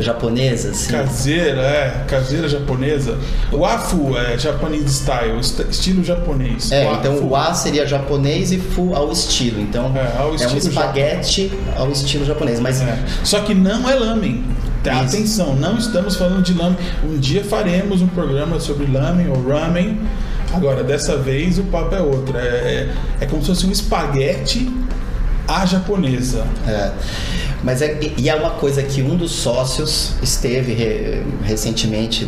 japonesa, 0.01 0.69
assim. 0.71 0.91
Caseira, 0.91 1.61
é, 1.61 2.03
caseira 2.07 2.47
japonesa. 2.47 3.17
O 3.51 3.65
AFU 3.65 4.17
é 4.17 4.37
Japanese 4.37 4.93
style, 4.93 5.39
est- 5.39 5.65
estilo 5.69 6.03
japonês. 6.03 6.71
É, 6.71 6.87
O 6.89 6.93
então 6.95 7.27
o 7.27 7.35
A 7.35 7.53
seria 7.53 7.85
japonês 7.85 8.51
e 8.51 8.57
Fu 8.57 8.93
ao 8.95 9.11
estilo. 9.11 9.61
Então 9.61 9.91
É, 9.95 10.17
ao 10.21 10.31
um 10.31 10.35
estilo 10.35 10.57
espaguete 10.57 11.51
ao 11.75 11.91
estilo 11.91 12.25
japonês. 12.25 12.59
Mas 12.59 12.81
É. 12.81 12.97
Só 13.23 13.39
que 13.41 13.53
não 13.53 13.89
é 13.89 13.95
lamen. 13.95 14.43
Tá, 14.83 15.03
Isso. 15.03 15.15
Atenção, 15.15 15.55
não 15.55 15.77
estamos 15.77 16.15
falando 16.15 16.43
de 16.43 16.53
lamen. 16.53 16.77
Um 17.03 17.17
dia 17.17 17.43
faremos 17.43 18.01
um 18.01 18.07
programa 18.07 18.59
sobre 18.59 18.85
lamen 18.91 19.27
ou 19.29 19.47
ramen. 19.47 19.99
Agora, 20.53 20.83
dessa 20.83 21.17
vez 21.17 21.57
o 21.59 21.63
papo 21.63 21.93
é 21.95 22.01
outro. 22.01 22.37
É, 22.37 22.41
é, 22.41 22.89
é 23.21 23.25
como 23.25 23.41
se 23.41 23.49
fosse 23.49 23.65
um 23.65 23.71
espaguete 23.71 24.69
à 25.47 25.65
japonesa. 25.65 26.45
É. 26.67 26.91
Mas 27.63 27.81
é, 27.81 27.97
e 28.17 28.29
é 28.29 28.35
uma 28.35 28.51
coisa 28.51 28.81
que 28.83 29.01
um 29.01 29.15
dos 29.15 29.31
sócios 29.31 30.13
esteve 30.21 30.73
re- 30.73 31.23
recentemente 31.43 32.27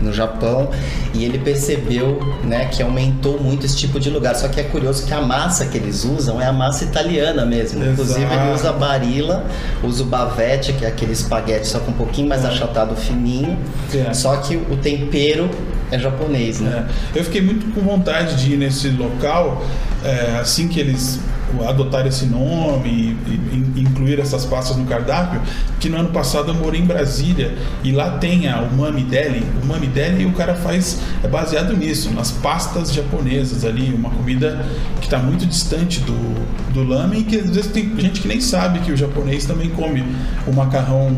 no 0.00 0.10
Japão 0.14 0.70
e 1.12 1.22
ele 1.26 1.38
percebeu 1.38 2.18
né, 2.42 2.64
que 2.72 2.82
aumentou 2.82 3.38
muito 3.38 3.66
esse 3.66 3.76
tipo 3.76 4.00
de 4.00 4.08
lugar. 4.08 4.34
Só 4.34 4.48
que 4.48 4.58
é 4.58 4.62
curioso 4.62 5.04
que 5.04 5.12
a 5.12 5.20
massa 5.20 5.66
que 5.66 5.76
eles 5.76 6.04
usam 6.04 6.40
é 6.40 6.46
a 6.46 6.52
massa 6.52 6.84
italiana 6.84 7.44
mesmo. 7.44 7.82
Exato. 7.82 7.92
Inclusive 7.92 8.24
ele 8.24 8.54
usa 8.54 8.72
barilla, 8.72 9.44
usa 9.84 10.02
o 10.02 10.06
bavette, 10.06 10.72
que 10.72 10.86
é 10.86 10.88
aquele 10.88 11.12
espaguete 11.12 11.66
só 11.66 11.78
com 11.80 11.90
um 11.90 11.94
pouquinho 11.94 12.28
mais 12.30 12.46
achatado 12.46 12.96
fininho. 12.96 13.58
É. 13.94 14.14
Só 14.14 14.36
que 14.38 14.56
o 14.56 14.76
tempero 14.76 15.50
é 15.90 15.98
japonês, 15.98 16.60
né? 16.60 16.88
É. 17.14 17.18
Eu 17.18 17.24
fiquei 17.24 17.42
muito 17.42 17.66
com 17.74 17.82
vontade 17.82 18.42
de 18.42 18.54
ir 18.54 18.56
nesse 18.56 18.88
local 18.88 19.62
é, 20.02 20.38
assim 20.40 20.66
que 20.68 20.80
eles 20.80 21.20
adotaram 21.68 22.06
esse 22.08 22.26
nome 22.26 23.16
e- 23.26 23.80
e 23.80 23.84
incluir 24.10 24.20
essas 24.20 24.44
pastas 24.44 24.76
no 24.76 24.84
cardápio, 24.84 25.40
que 25.78 25.88
no 25.88 25.96
ano 25.98 26.08
passado 26.10 26.50
eu 26.50 26.54
morei 26.54 26.80
em 26.80 26.84
Brasília 26.84 27.54
e 27.84 27.92
lá 27.92 28.18
tem 28.18 28.48
a 28.48 28.60
Umami 28.60 29.02
Deli. 29.02 29.44
O 29.60 29.64
Umami 29.64 29.86
Deli 29.86 30.26
o 30.26 30.32
cara 30.32 30.54
faz 30.54 30.98
é 31.22 31.28
baseado 31.28 31.76
nisso, 31.76 32.10
nas 32.12 32.30
pastas 32.30 32.92
japonesas 32.92 33.64
ali, 33.64 33.92
uma 33.94 34.10
comida 34.10 34.64
que 35.00 35.06
está 35.06 35.18
muito 35.18 35.46
distante 35.46 36.00
do, 36.00 36.72
do 36.72 36.82
lamen 36.82 37.20
e 37.20 37.24
que 37.24 37.36
às 37.36 37.50
vezes 37.50 37.70
tem 37.70 37.98
gente 37.98 38.20
que 38.20 38.28
nem 38.28 38.40
sabe 38.40 38.80
que 38.80 38.92
o 38.92 38.96
japonês 38.96 39.44
também 39.44 39.70
come 39.70 40.04
o 40.46 40.52
macarrão 40.52 41.16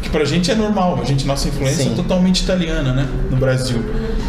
que 0.00 0.10
pra 0.10 0.24
gente 0.24 0.50
é 0.50 0.54
normal, 0.54 0.98
a 1.00 1.04
gente 1.04 1.24
nossa 1.24 1.46
influência 1.46 1.84
Sim. 1.84 1.92
é 1.92 1.94
totalmente 1.94 2.40
italiana, 2.40 2.92
né, 2.92 3.06
no 3.30 3.36
Brasil. 3.36 3.80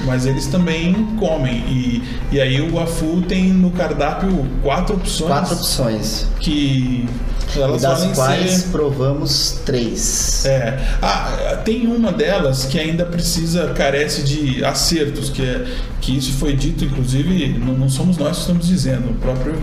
Mas 0.05 0.25
eles 0.25 0.47
também 0.47 0.93
comem 1.17 1.55
e, 1.67 2.03
e 2.31 2.41
aí 2.41 2.61
o 2.61 2.79
Afu 2.79 3.21
tem 3.27 3.49
no 3.53 3.71
cardápio 3.71 4.45
quatro 4.61 4.95
opções 4.95 5.29
Quatro 5.29 5.55
opções. 5.55 6.27
que 6.39 7.07
elas 7.55 7.83
e 7.83 7.85
das 7.87 8.15
quais 8.15 8.51
ser 8.51 8.69
provamos 8.69 9.59
três. 9.65 10.45
é. 10.45 10.79
Ah, 11.01 11.61
tem 11.63 11.85
uma 11.87 12.11
delas 12.11 12.65
que 12.65 12.79
ainda 12.79 13.05
precisa, 13.05 13.67
carece 13.73 14.23
de 14.23 14.63
acertos, 14.65 15.29
que, 15.29 15.43
é, 15.43 15.65
que 16.01 16.17
isso 16.17 16.33
foi 16.33 16.53
dito, 16.55 16.83
inclusive, 16.83 17.49
não, 17.59 17.73
não 17.73 17.89
somos 17.89 18.17
nós 18.17 18.37
que 18.37 18.41
estamos 18.41 18.67
dizendo, 18.67 19.11
o 19.11 19.15
próprio 19.15 19.55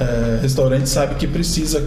eh, 0.00 0.38
restaurante 0.42 0.88
sabe 0.88 1.14
que 1.16 1.26
precisa 1.26 1.84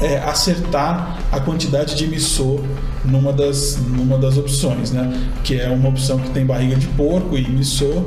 eh, 0.00 0.18
acertar 0.26 1.18
a 1.32 1.40
quantidade 1.40 1.94
de 1.94 2.06
miso 2.06 2.60
numa 3.04 3.32
das, 3.32 3.78
numa 3.78 4.18
das 4.18 4.36
opções, 4.36 4.90
né? 4.92 5.12
Que 5.44 5.60
é 5.60 5.68
uma 5.68 5.88
opção 5.88 6.18
que 6.18 6.30
tem 6.30 6.44
barriga 6.46 6.76
de 6.76 6.86
porco 6.88 7.36
e 7.36 7.48
miso. 7.48 8.06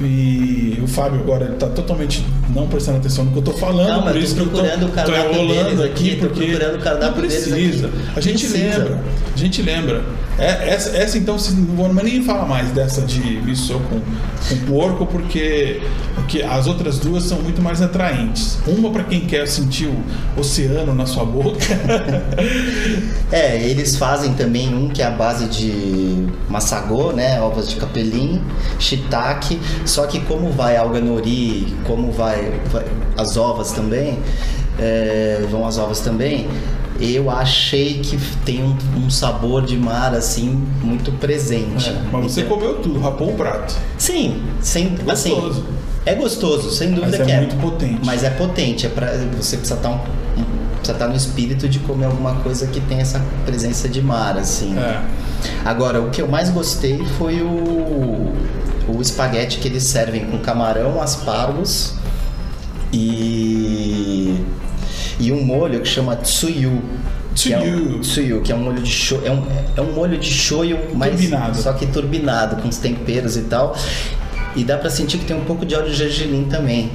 E 0.00 0.78
o 0.82 0.86
Fábio 0.86 1.18
agora 1.20 1.52
está 1.54 1.66
totalmente 1.68 2.24
não 2.54 2.68
prestando 2.68 2.98
atenção 2.98 3.24
no 3.24 3.30
que 3.32 3.38
eu 3.38 3.40
estou 3.40 3.54
falando, 3.56 3.88
Não, 3.88 4.02
por 4.12 4.16
isso 4.16 4.34
que 4.34 4.40
eu 4.42 4.48
tô, 4.48 4.60
enrolando 4.60 5.82
aqui, 5.82 6.10
aqui, 6.12 6.16
porque 6.16 6.56
não 7.00 7.12
precisa. 7.14 7.90
A 8.14 8.20
gente 8.20 8.46
Precisa. 8.46 8.78
lembra. 8.78 9.00
A 9.34 9.38
gente 9.38 9.62
lembra. 9.62 10.02
É, 10.38 10.68
essa, 10.72 10.96
essa, 10.96 11.18
então, 11.18 11.36
se- 11.36 11.52
não 11.54 11.74
vou 11.74 11.92
nem 11.92 12.22
falar 12.22 12.46
mais 12.46 12.70
dessa 12.70 13.00
de 13.02 13.20
miso 13.42 13.80
com, 13.90 13.98
com 14.48 14.66
porco, 14.66 15.04
porque 15.06 15.80
porque 16.28 16.42
as 16.42 16.66
outras 16.66 16.98
duas 16.98 17.24
são 17.24 17.38
muito 17.38 17.62
mais 17.62 17.80
atraentes. 17.80 18.58
Uma 18.66 18.90
para 18.90 19.02
quem 19.02 19.20
quer 19.20 19.48
sentir 19.48 19.86
o 19.86 20.38
oceano 20.38 20.94
na 20.94 21.06
sua 21.06 21.24
boca. 21.24 21.56
é, 23.32 23.56
eles 23.62 23.96
fazem 23.96 24.34
também 24.34 24.74
um 24.74 24.90
que 24.90 25.00
é 25.00 25.06
a 25.06 25.10
base 25.10 25.46
de 25.46 26.26
massagô, 26.46 27.12
né, 27.12 27.40
ovas 27.40 27.70
de 27.70 27.76
capelim, 27.76 28.42
shiitake, 28.78 29.58
só 29.86 30.06
que 30.06 30.20
como 30.20 30.52
vai 30.52 30.76
alga 30.76 31.00
nori, 31.00 31.74
como 31.86 32.12
vai, 32.12 32.60
vai 32.70 32.84
as 33.16 33.38
ovas 33.38 33.72
também, 33.72 34.18
é, 34.78 35.46
vão 35.50 35.66
as 35.66 35.78
ovas 35.78 36.00
também, 36.00 36.46
eu 37.00 37.30
achei 37.30 38.00
que 38.00 38.18
tem 38.44 38.62
um, 38.62 38.76
um, 38.98 39.08
sabor 39.08 39.64
de 39.64 39.78
mar 39.78 40.14
assim 40.14 40.62
muito 40.82 41.10
presente. 41.12 41.88
É, 41.88 42.02
mas 42.12 42.32
você 42.32 42.42
então, 42.42 42.58
comeu 42.58 42.82
tudo, 42.82 42.98
rapou 42.98 43.30
o 43.30 43.34
prato. 43.34 43.74
Sim, 43.96 44.42
sem 44.60 44.96
assim, 45.08 45.30
gostoso. 45.30 45.60
assim. 45.60 45.87
É 46.06 46.14
gostoso, 46.14 46.70
sem 46.70 46.92
dúvida 46.92 47.18
mas 47.18 47.26
que 47.26 47.32
é. 47.32 47.34
é 47.34 47.38
muito 47.38 47.56
potente. 47.56 48.00
Mas 48.04 48.24
é 48.24 48.30
potente, 48.30 48.86
é 48.86 48.88
para 48.88 49.06
você 49.36 49.56
precisa 49.56 49.74
estar 49.74 49.88
tá 49.88 49.94
um, 49.94 49.98
precisa 50.76 50.92
estar 50.92 50.94
tá 50.94 51.08
no 51.08 51.16
espírito 51.16 51.68
de 51.68 51.78
comer 51.80 52.06
alguma 52.06 52.36
coisa 52.36 52.66
que 52.66 52.80
tem 52.80 53.00
essa 53.00 53.20
presença 53.44 53.88
de 53.88 54.00
mar 54.00 54.36
assim. 54.38 54.76
É. 54.78 55.02
Agora, 55.64 56.00
o 56.00 56.10
que 56.10 56.22
eu 56.22 56.28
mais 56.28 56.50
gostei 56.50 57.04
foi 57.18 57.42
o 57.42 58.32
o 58.88 59.02
espaguete 59.02 59.58
que 59.58 59.68
eles 59.68 59.82
servem 59.84 60.24
com 60.24 60.38
camarão, 60.38 61.00
aspargos 61.00 61.94
e 62.90 64.42
e 65.20 65.32
um 65.32 65.44
molho 65.44 65.80
que 65.80 65.88
chama 65.88 66.16
tsuyu. 66.16 66.82
Que 67.34 67.52
é 67.52 67.58
um, 67.58 68.00
tsuyu, 68.00 68.40
que 68.42 68.50
é 68.50 68.54
um 68.54 68.62
molho 68.64 68.82
de 68.82 68.90
shoyu, 68.90 69.24
é 69.24 69.30
um, 69.30 69.46
é 69.76 69.80
um 69.80 69.92
molho 69.92 70.18
de 70.18 70.28
shoyu, 70.28 70.78
mas 70.94 71.10
turbinado. 71.10 71.56
só 71.56 71.72
que 71.72 71.86
turbinado 71.86 72.56
com 72.56 72.68
os 72.68 72.78
temperos 72.78 73.36
e 73.36 73.42
tal. 73.42 73.76
E 74.58 74.64
dá 74.64 74.76
para 74.76 74.90
sentir 74.90 75.18
que 75.18 75.24
tem 75.24 75.36
um 75.36 75.44
pouco 75.44 75.64
de 75.64 75.76
óleo 75.76 75.88
de 75.88 75.94
gergelim 75.94 76.44
também. 76.44 76.90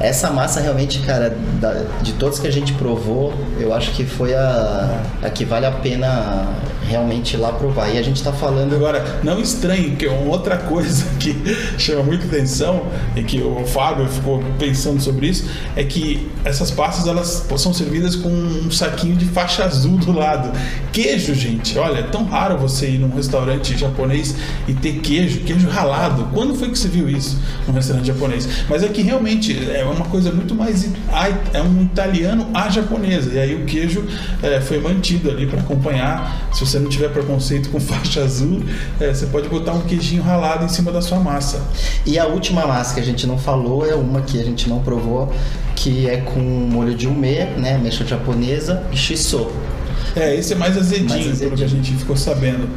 Essa 0.00 0.30
massa 0.30 0.60
realmente, 0.60 0.98
cara, 1.00 1.36
da, 1.60 1.84
de 2.02 2.14
todos 2.14 2.38
que 2.38 2.46
a 2.46 2.50
gente 2.50 2.72
provou, 2.72 3.34
eu 3.60 3.74
acho 3.74 3.92
que 3.92 4.04
foi 4.04 4.34
a, 4.34 5.02
a 5.22 5.28
que 5.28 5.44
vale 5.44 5.66
a 5.66 5.72
pena 5.72 6.48
realmente 6.88 7.34
ir 7.34 7.38
lá 7.38 7.52
provar. 7.52 7.88
E 7.88 7.98
a 7.98 8.02
gente 8.02 8.16
está 8.16 8.32
falando. 8.32 8.74
Agora, 8.74 9.20
não 9.22 9.40
estranhe, 9.40 9.96
que 9.96 10.06
é 10.06 10.10
uma 10.10 10.30
outra 10.30 10.56
coisa 10.66 11.04
que 11.18 11.34
chama 11.78 12.02
muita 12.02 12.26
atenção 12.26 12.86
e 13.14 13.22
que 13.22 13.40
o 13.40 13.64
Fábio 13.66 14.06
ficou 14.08 14.42
pensando 14.58 15.00
sobre 15.00 15.28
isso, 15.28 15.48
é 15.74 15.84
que 15.84 16.28
essas 16.44 16.70
pastas 16.70 17.06
elas 17.06 17.46
são 17.56 17.72
servidas 17.72 18.14
com 18.16 18.28
um 18.28 18.70
saquinho 18.70 19.16
de 19.16 19.24
faixa 19.26 19.64
azul 19.64 19.98
do 19.98 20.12
lado. 20.12 20.50
Queijo, 20.92 21.34
gente, 21.34 21.78
olha, 21.78 21.98
é 21.98 22.02
tão 22.02 22.24
raro 22.24 22.56
você 22.56 22.90
ir 22.90 22.98
num 22.98 23.14
restaurante 23.14 23.76
japonês 23.76 24.34
e 24.66 24.74
ter 24.74 25.00
queijo, 25.00 25.40
queijo 25.40 25.68
ralado. 25.68 26.28
Quando 26.32 26.54
foi 26.54 26.70
que 26.70 26.78
você 26.78 26.88
viu 26.88 27.08
isso 27.08 27.38
num 27.66 27.74
restaurante 27.74 28.06
japonês? 28.06 28.48
Mas 28.68 28.82
é 28.82 28.88
que 28.88 29.02
realmente 29.02 29.58
é 29.70 29.84
uma 29.84 30.06
coisa 30.06 30.30
muito 30.30 30.54
mais. 30.54 30.88
É 31.52 31.60
um 31.60 31.82
italiano 31.82 32.48
a 32.54 32.68
japonesa. 32.68 33.32
E 33.34 33.38
aí 33.38 33.54
o 33.54 33.64
queijo 33.64 34.04
é, 34.42 34.60
foi 34.60 34.78
mantido 34.80 35.30
ali 35.30 35.46
para 35.46 35.60
acompanhar. 35.60 36.48
Se 36.52 36.60
você 36.60 36.75
não 36.78 36.88
tiver 36.88 37.08
preconceito 37.08 37.70
com 37.70 37.78
faixa 37.80 38.22
azul, 38.22 38.62
é, 39.00 39.12
você 39.12 39.26
pode 39.26 39.48
botar 39.48 39.72
um 39.72 39.82
queijinho 39.82 40.22
ralado 40.22 40.64
em 40.64 40.68
cima 40.68 40.92
da 40.92 41.00
sua 41.00 41.18
massa. 41.18 41.60
E 42.04 42.18
a 42.18 42.26
última 42.26 42.66
massa 42.66 42.94
que 42.94 43.00
a 43.00 43.04
gente 43.04 43.26
não 43.26 43.38
falou 43.38 43.86
é 43.86 43.94
uma 43.94 44.22
que 44.22 44.40
a 44.40 44.44
gente 44.44 44.68
não 44.68 44.80
provou, 44.80 45.32
que 45.74 46.08
é 46.08 46.18
com 46.18 46.40
molho 46.40 46.94
de 46.94 47.06
umê, 47.06 47.44
né? 47.56 47.78
Mexa 47.78 48.04
japonesa 48.04 48.82
e 48.92 48.96
shiso. 48.96 49.50
É, 50.14 50.34
esse 50.34 50.54
é 50.54 50.56
mais 50.56 50.76
azedinho, 50.76 51.08
mais 51.08 51.20
azedinho. 51.20 51.38
pelo 51.38 51.56
que 51.56 51.64
a 51.64 51.68
gente 51.68 51.92
ficou 51.94 52.16
sabendo. 52.16 52.68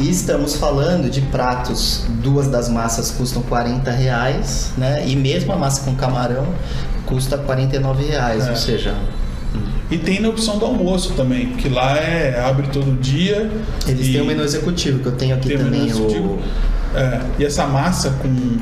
E 0.00 0.10
estamos 0.10 0.56
falando 0.56 1.10
de 1.10 1.20
pratos, 1.20 2.04
duas 2.22 2.48
das 2.48 2.68
massas 2.68 3.10
custam 3.10 3.42
40 3.42 3.90
reais, 3.90 4.72
né? 4.76 5.04
E 5.06 5.14
mesmo 5.14 5.52
a 5.52 5.56
massa 5.56 5.82
com 5.82 5.94
camarão 5.94 6.46
custa 7.06 7.36
49 7.38 8.04
reais, 8.04 8.46
é. 8.46 8.50
ou 8.50 8.56
seja. 8.56 8.94
E 9.92 9.98
tem 9.98 10.20
na 10.20 10.30
opção 10.30 10.58
do 10.58 10.64
almoço 10.64 11.12
também, 11.12 11.48
que 11.52 11.68
lá 11.68 11.98
é 11.98 12.42
abre 12.42 12.66
todo 12.68 12.98
dia. 12.98 13.50
Eles 13.86 14.10
têm 14.10 14.22
o 14.22 14.24
menu 14.24 14.42
executivo, 14.42 15.00
que 15.00 15.06
eu 15.06 15.12
tenho 15.12 15.34
aqui 15.34 15.54
também. 15.54 15.92
O... 15.92 16.38
É, 16.94 17.20
e 17.38 17.44
essa 17.44 17.66
massa 17.66 18.10
com 18.22 18.56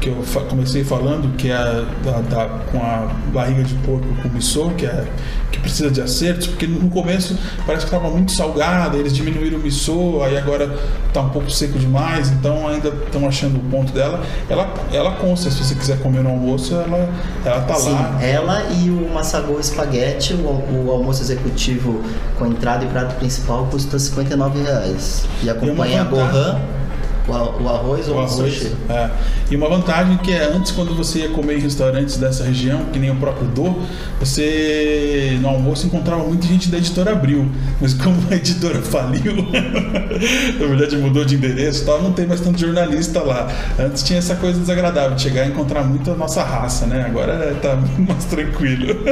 que 0.00 0.08
eu 0.08 0.24
comecei 0.48 0.82
falando, 0.82 1.36
que 1.36 1.50
é 1.50 1.54
a, 1.54 1.84
da, 2.02 2.20
da, 2.22 2.48
com 2.72 2.78
a 2.78 3.08
barriga 3.32 3.62
de 3.62 3.74
porco 3.74 4.06
com 4.22 4.28
missô, 4.30 4.70
que, 4.70 4.86
é, 4.86 5.04
que 5.52 5.60
precisa 5.60 5.90
de 5.90 6.00
acertos, 6.00 6.46
porque 6.46 6.66
no 6.66 6.88
começo 6.88 7.36
parece 7.66 7.84
que 7.84 7.94
estava 7.94 8.10
muito 8.10 8.32
salgada, 8.32 8.96
eles 8.96 9.14
diminuíram 9.14 9.58
o 9.58 9.62
missô, 9.62 10.22
aí 10.22 10.38
agora 10.38 10.74
está 11.06 11.20
um 11.20 11.28
pouco 11.28 11.50
seco 11.50 11.78
demais, 11.78 12.30
então 12.30 12.66
ainda 12.66 12.88
estão 12.88 13.28
achando 13.28 13.58
o 13.58 13.70
ponto 13.70 13.92
dela. 13.92 14.24
Ela, 14.48 14.72
ela 14.90 15.12
consta, 15.12 15.50
se 15.50 15.62
você 15.62 15.74
quiser 15.74 15.98
comer 15.98 16.22
no 16.22 16.30
almoço, 16.30 16.74
ela, 16.74 17.08
ela 17.44 17.60
tá 17.60 17.74
Sim, 17.74 17.92
lá. 17.92 18.18
Ela 18.22 18.62
e 18.70 18.88
o 18.88 19.12
Massago 19.12 19.60
Espaguete, 19.60 20.32
o, 20.32 20.86
o, 20.86 20.90
almoço 20.90 21.22
executivo 21.22 22.02
com 22.38 22.46
entrada 22.46 22.84
e 22.84 22.88
prato 22.88 23.14
principal 23.16 23.66
custa 23.70 23.98
59 23.98 24.62
reais. 24.62 25.26
E 25.42 25.50
acompanha 25.50 26.00
a 26.00 26.04
Gohan 26.04 26.79
o, 27.28 27.68
arroz 27.68 28.08
ou 28.08 28.16
o, 28.16 28.18
arroz, 28.18 28.32
sushi? 28.32 28.72
É. 28.88 29.10
E 29.50 29.56
uma 29.56 29.68
vantagem 29.68 30.16
que 30.18 30.32
é 30.32 30.44
antes, 30.44 30.72
quando 30.72 30.94
você 30.94 31.20
ia 31.20 31.28
comer 31.30 31.58
em 31.58 31.60
restaurantes 31.60 32.16
dessa 32.16 32.44
região, 32.44 32.84
que 32.92 32.98
nem 32.98 33.10
o 33.10 33.16
próprio 33.16 33.48
Dô, 33.48 33.74
você 34.18 35.38
no 35.40 35.48
almoço 35.48 35.86
encontrava 35.86 36.22
muita 36.22 36.46
gente 36.46 36.68
da 36.68 36.78
editora 36.78 37.12
Abril. 37.12 37.50
Mas 37.80 37.94
como 37.94 38.16
a 38.30 38.36
editora 38.36 38.80
faliu, 38.80 39.36
na 40.60 40.66
verdade 40.66 40.96
mudou 40.96 41.24
de 41.24 41.36
endereço 41.36 41.84
tal, 41.84 42.02
não 42.02 42.12
tem 42.12 42.26
mais 42.26 42.40
tanto 42.40 42.58
jornalista 42.58 43.22
lá. 43.22 43.48
Antes 43.78 44.02
tinha 44.02 44.18
essa 44.18 44.36
coisa 44.36 44.60
desagradável 44.60 45.16
de 45.16 45.22
chegar 45.22 45.46
e 45.46 45.50
encontrar 45.50 45.82
muito 45.82 46.10
a 46.10 46.14
nossa 46.14 46.42
raça, 46.42 46.86
né? 46.86 47.04
Agora 47.06 47.54
tá 47.60 47.76
mais 47.98 48.24
tranquilo. 48.24 48.96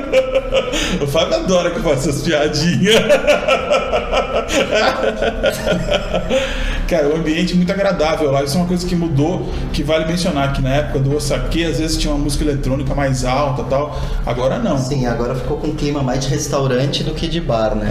O 1.01 1.07
Fábio 1.07 1.37
adora 1.37 1.71
que 1.71 1.79
eu 1.79 1.83
faça 1.83 2.11
essas 2.11 2.23
piadinhas. 2.23 2.95
Cara, 6.89 7.07
o 7.07 7.17
ambiente 7.17 7.53
é 7.53 7.57
muito 7.57 7.71
agradável 7.71 8.31
lá. 8.31 8.43
Isso 8.43 8.57
é 8.57 8.61
uma 8.61 8.67
coisa 8.67 8.87
que 8.87 8.97
mudou, 8.97 9.47
que 9.75 9.83
vale 9.83 10.07
mencionar 10.07 10.55
que 10.55 10.63
na 10.63 10.71
época 10.71 10.99
do 11.01 11.15
Osake, 11.15 11.63
às 11.63 11.79
vezes 11.79 11.99
tinha 11.99 12.13
uma 12.15 12.25
música 12.25 12.45
eletrônica 12.45 12.95
mais 12.95 13.27
alta 13.27 13.63
tal. 13.65 14.01
Agora 14.25 14.59
não. 14.59 14.79
Sim, 14.79 15.05
agora 15.05 15.35
ficou 15.35 15.59
com 15.59 15.67
um 15.67 15.75
clima 15.75 16.03
mais 16.03 16.21
de 16.21 16.29
restaurante 16.31 17.05
do 17.05 17.13
que 17.13 17.29
de 17.29 17.43
bar, 17.43 17.75
né? 17.75 17.91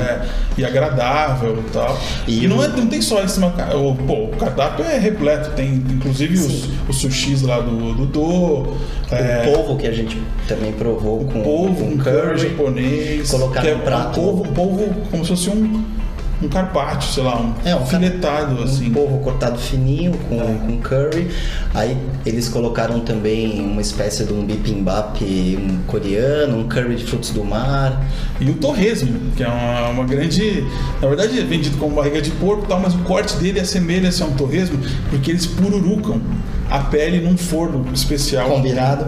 É, 0.57 0.61
e 0.61 0.65
agradável 0.65 1.59
e 1.59 1.69
tal. 1.69 1.95
E, 2.27 2.45
e 2.45 2.47
não, 2.47 2.63
é, 2.63 2.67
não 2.69 2.87
tem 2.87 2.99
só 2.99 3.21
esse. 3.23 3.39
O, 3.39 3.95
pô, 3.95 4.23
o 4.25 4.35
cardápio 4.39 4.83
é 4.83 4.97
repleto. 4.97 5.51
Tem 5.51 5.75
inclusive 5.75 6.33
os, 6.33 6.89
os, 6.89 6.97
sushis 6.97 7.43
lá 7.43 7.59
do 7.59 7.93
Dudu. 7.93 8.19
O 8.21 8.77
é, 9.11 9.53
polvo 9.53 9.77
que 9.77 9.85
a 9.85 9.91
gente 9.91 10.19
também 10.47 10.71
provou 10.71 11.23
com, 11.25 11.43
polvo, 11.43 11.85
com 11.85 11.91
um 11.91 11.97
curry, 11.97 12.21
curry 12.21 12.37
japonês. 12.39 13.29
Colocar 13.29 13.61
no 13.61 13.69
é 13.69 13.75
prato. 13.75 14.19
Um 14.19 14.23
polvo, 14.23 14.53
polvo 14.53 14.95
como 15.11 15.23
se 15.23 15.29
fosse 15.29 15.51
um 15.51 15.96
um 16.41 16.47
carpaccio, 16.47 17.13
sei 17.13 17.23
lá, 17.23 17.39
um, 17.39 17.53
é, 17.65 17.75
um 17.75 17.85
filetado, 17.85 18.59
um 18.59 18.63
assim. 18.63 18.89
Um 18.89 18.93
polvo 18.93 19.19
cortado 19.19 19.57
fininho 19.57 20.13
com, 20.29 20.41
é. 20.41 20.45
com 20.45 20.77
curry. 20.79 21.29
Aí 21.73 21.97
eles 22.25 22.47
colocaram 22.47 22.99
também 22.99 23.59
uma 23.59 23.81
espécie 23.81 24.23
de 24.23 24.33
um 24.33 24.45
bibimbap 24.45 25.19
um 25.23 25.79
coreano, 25.87 26.59
um 26.59 26.67
curry 26.67 26.95
de 26.95 27.05
frutos 27.05 27.31
do 27.31 27.43
mar. 27.43 28.05
E 28.39 28.49
o 28.49 28.53
torresmo, 28.55 29.19
que 29.35 29.43
é 29.43 29.47
uma, 29.47 29.89
uma 29.89 30.05
grande... 30.05 30.65
Na 31.01 31.07
verdade 31.07 31.39
é 31.39 31.43
vendido 31.43 31.77
como 31.77 31.95
barriga 31.95 32.21
de 32.21 32.31
porco 32.31 32.65
e 32.65 32.67
tal, 32.67 32.79
mas 32.79 32.93
o 32.93 32.99
corte 32.99 33.35
dele 33.37 33.59
assemelha-se 33.59 34.21
a 34.21 34.25
um 34.25 34.33
torresmo 34.33 34.79
porque 35.09 35.31
eles 35.31 35.45
pururucam 35.47 36.21
a 36.69 36.79
pele 36.79 37.19
num 37.19 37.37
forno 37.37 37.85
especial. 37.93 38.49
Combinado. 38.49 39.05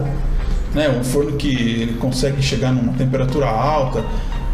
Né, 0.72 0.88
um 0.88 1.02
forno 1.02 1.32
que 1.32 1.48
ele 1.48 1.94
consegue 1.94 2.40
chegar 2.40 2.72
numa 2.72 2.92
temperatura 2.92 3.46
alta 3.48 4.04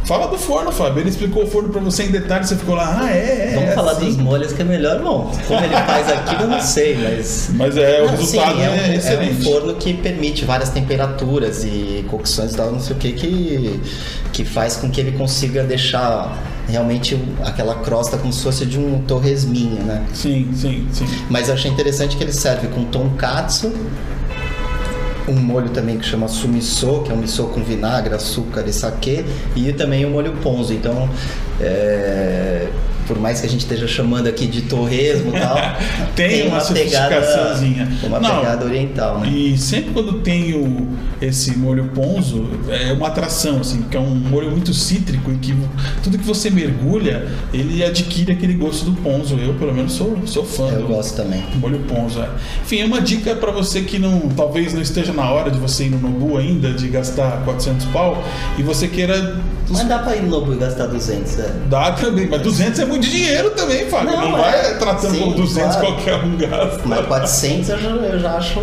Fala 0.07 0.29
do 0.29 0.39
forno, 0.39 0.71
Fábio. 0.71 1.01
Ele 1.01 1.09
explicou 1.09 1.43
o 1.43 1.47
forno 1.49 1.69
pra 1.69 1.81
você 1.81 2.05
em 2.05 2.13
detalhes, 2.13 2.49
você 2.49 2.57
ficou 2.57 2.77
lá, 2.77 3.01
ah, 3.01 3.11
é, 3.11 3.51
é. 3.51 3.55
Vamos 3.55 3.71
é 3.71 3.75
falar 3.75 3.93
assim. 3.93 4.07
dos 4.07 4.17
molhos 4.17 4.53
que 4.53 4.63
é 4.63 4.65
melhor, 4.65 5.01
bom. 5.03 5.33
Como 5.49 5.61
ele 5.61 5.75
faz 5.75 6.09
aqui, 6.09 6.43
eu 6.43 6.47
não 6.47 6.61
sei, 6.61 6.97
mas. 6.97 7.51
Mas 7.55 7.77
é, 7.77 8.03
o 8.03 8.07
resultado 8.07 8.55
sim, 8.55 8.63
é, 8.63 8.71
um, 8.71 8.75
é, 8.75 8.95
excelente. 8.95 9.31
É 9.31 9.51
um 9.51 9.53
forno 9.53 9.75
que 9.75 9.95
permite 9.95 10.45
várias 10.45 10.69
temperaturas 10.69 11.65
e 11.65 12.05
cocções 12.09 12.53
e 12.53 12.57
tal, 12.57 12.71
não 12.71 12.79
sei 12.79 12.95
o 12.95 12.99
que, 13.01 13.13
que, 13.13 13.81
que 14.33 14.45
faz 14.45 14.77
com 14.77 14.89
que 14.89 15.01
ele 15.01 15.11
consiga 15.13 15.65
deixar 15.65 16.41
realmente 16.69 17.21
aquela 17.45 17.75
crosta 17.77 18.17
como 18.17 18.33
se 18.33 18.43
fosse 18.45 18.65
de 18.65 18.79
um 18.79 19.03
torresminho, 19.03 19.83
né? 19.83 20.05
Sim, 20.15 20.51
sim, 20.55 20.87
sim. 20.93 21.07
Mas 21.29 21.49
eu 21.49 21.55
achei 21.55 21.71
interessante 21.71 22.17
que 22.17 22.23
ele 22.23 22.33
serve 22.33 22.69
com 22.69 22.85
tonkatsu 22.85 23.73
um 25.29 25.35
molho 25.35 25.71
também 25.71 25.99
que 25.99 26.05
chama 26.05 26.29
sumiso, 26.29 27.03
que 27.03 27.11
é 27.11 27.15
um 27.15 27.19
miso 27.19 27.45
com 27.49 27.63
vinagre, 27.63 28.15
açúcar 28.15 28.65
e 28.67 28.73
saquê, 28.73 29.25
e 29.55 29.73
também 29.73 30.05
o 30.05 30.11
molho 30.11 30.33
ponzo. 30.43 30.73
Então, 30.73 31.09
é, 31.61 32.69
por 33.07 33.19
mais 33.19 33.41
que 33.41 33.47
a 33.47 33.49
gente 33.49 33.61
esteja 33.61 33.87
chamando 33.87 34.27
aqui 34.27 34.47
de 34.47 34.63
torresmo 34.63 35.37
e 35.37 35.41
tal, 35.41 35.57
tem, 36.15 36.49
uma, 36.49 36.61
sofisticaçãozinha. 36.61 37.89
Uma 38.03 38.21
Não, 38.21 38.41
pegada 38.41 38.65
oriental, 38.65 39.21
né? 39.21 39.29
E 39.29 39.59
sempre 39.59 39.93
quando 39.93 40.15
tem 40.21 40.55
o, 40.55 40.89
esse 41.21 41.57
molho 41.57 41.91
ponzo, 41.95 42.47
é 42.69 42.93
uma 42.93 43.09
atração, 43.09 43.61
assim, 43.61 43.83
porque 43.83 43.97
é 43.97 44.01
um 44.01 44.15
molho 44.15 44.51
muito 44.51 44.73
cítrico 44.75 45.31
e 45.33 45.37
que 45.37 45.55
tudo 46.03 46.19
que 46.19 46.25
você 46.25 46.51
mergulha, 46.51 47.27
ele 47.53 47.83
adquire 47.85 48.33
aquele 48.33 48.55
gosto 48.55 48.85
do 48.85 48.93
ponzo. 49.01 49.37
Eu, 49.37 49.55
pelo 49.55 49.73
menos, 49.73 49.93
sou, 49.93 50.19
sou 50.27 50.45
fã 50.45 50.69
Eu 50.71 50.83
do 50.83 50.89
gosto 50.89 51.17
também. 51.17 51.43
molho 51.57 51.79
ponzo. 51.81 52.21
É. 52.21 52.29
Enfim, 52.63 52.81
é 52.81 52.85
uma 52.85 53.01
dica 53.01 53.35
para 53.35 53.53
você 53.53 53.83
que 53.83 53.99
não, 53.99 54.29
talvez 54.29 54.73
não 54.75 54.83
esteja 54.83 55.13
na 55.13 55.31
hora 55.31 55.51
de 55.51 55.59
você 55.59 55.85
ir 55.85 55.91
no 55.91 55.99
Nobu 55.99 56.37
ainda, 56.37 56.73
de 56.73 56.89
gastar 56.89 57.43
400 57.45 57.87
pau, 57.87 58.23
e 58.59 58.63
você 58.63 58.89
queira 58.89 59.37
Mas 59.69 59.87
dá 59.87 59.99
pra 59.99 60.17
ir 60.17 60.23
no 60.23 60.31
Nobu 60.31 60.55
e 60.55 60.57
gastar 60.57 60.87
200, 60.87 61.39
é. 61.39 61.53
dar 61.69 61.93
também, 61.93 62.27
mas 62.29 62.43
200 62.43 62.79
é 62.81 62.85
muito 62.85 62.96
dinheiro 62.99 63.51
também, 63.51 63.87
Fábio. 63.89 64.11
Não, 64.13 64.31
Não, 64.31 64.39
vai 64.39 64.59
é. 64.59 64.75
tratando 64.75 65.15
Sim, 65.15 65.21
como 65.21 65.35
200 65.37 65.77
claro. 65.77 65.87
qualquer 65.95 66.15
um 66.25 66.37
gasta. 66.37 66.81
Mas 66.85 67.07
400 67.07 67.69
eu 67.71 67.79
já, 67.81 67.89
eu 67.91 68.19
já 68.19 68.37
acho... 68.37 68.61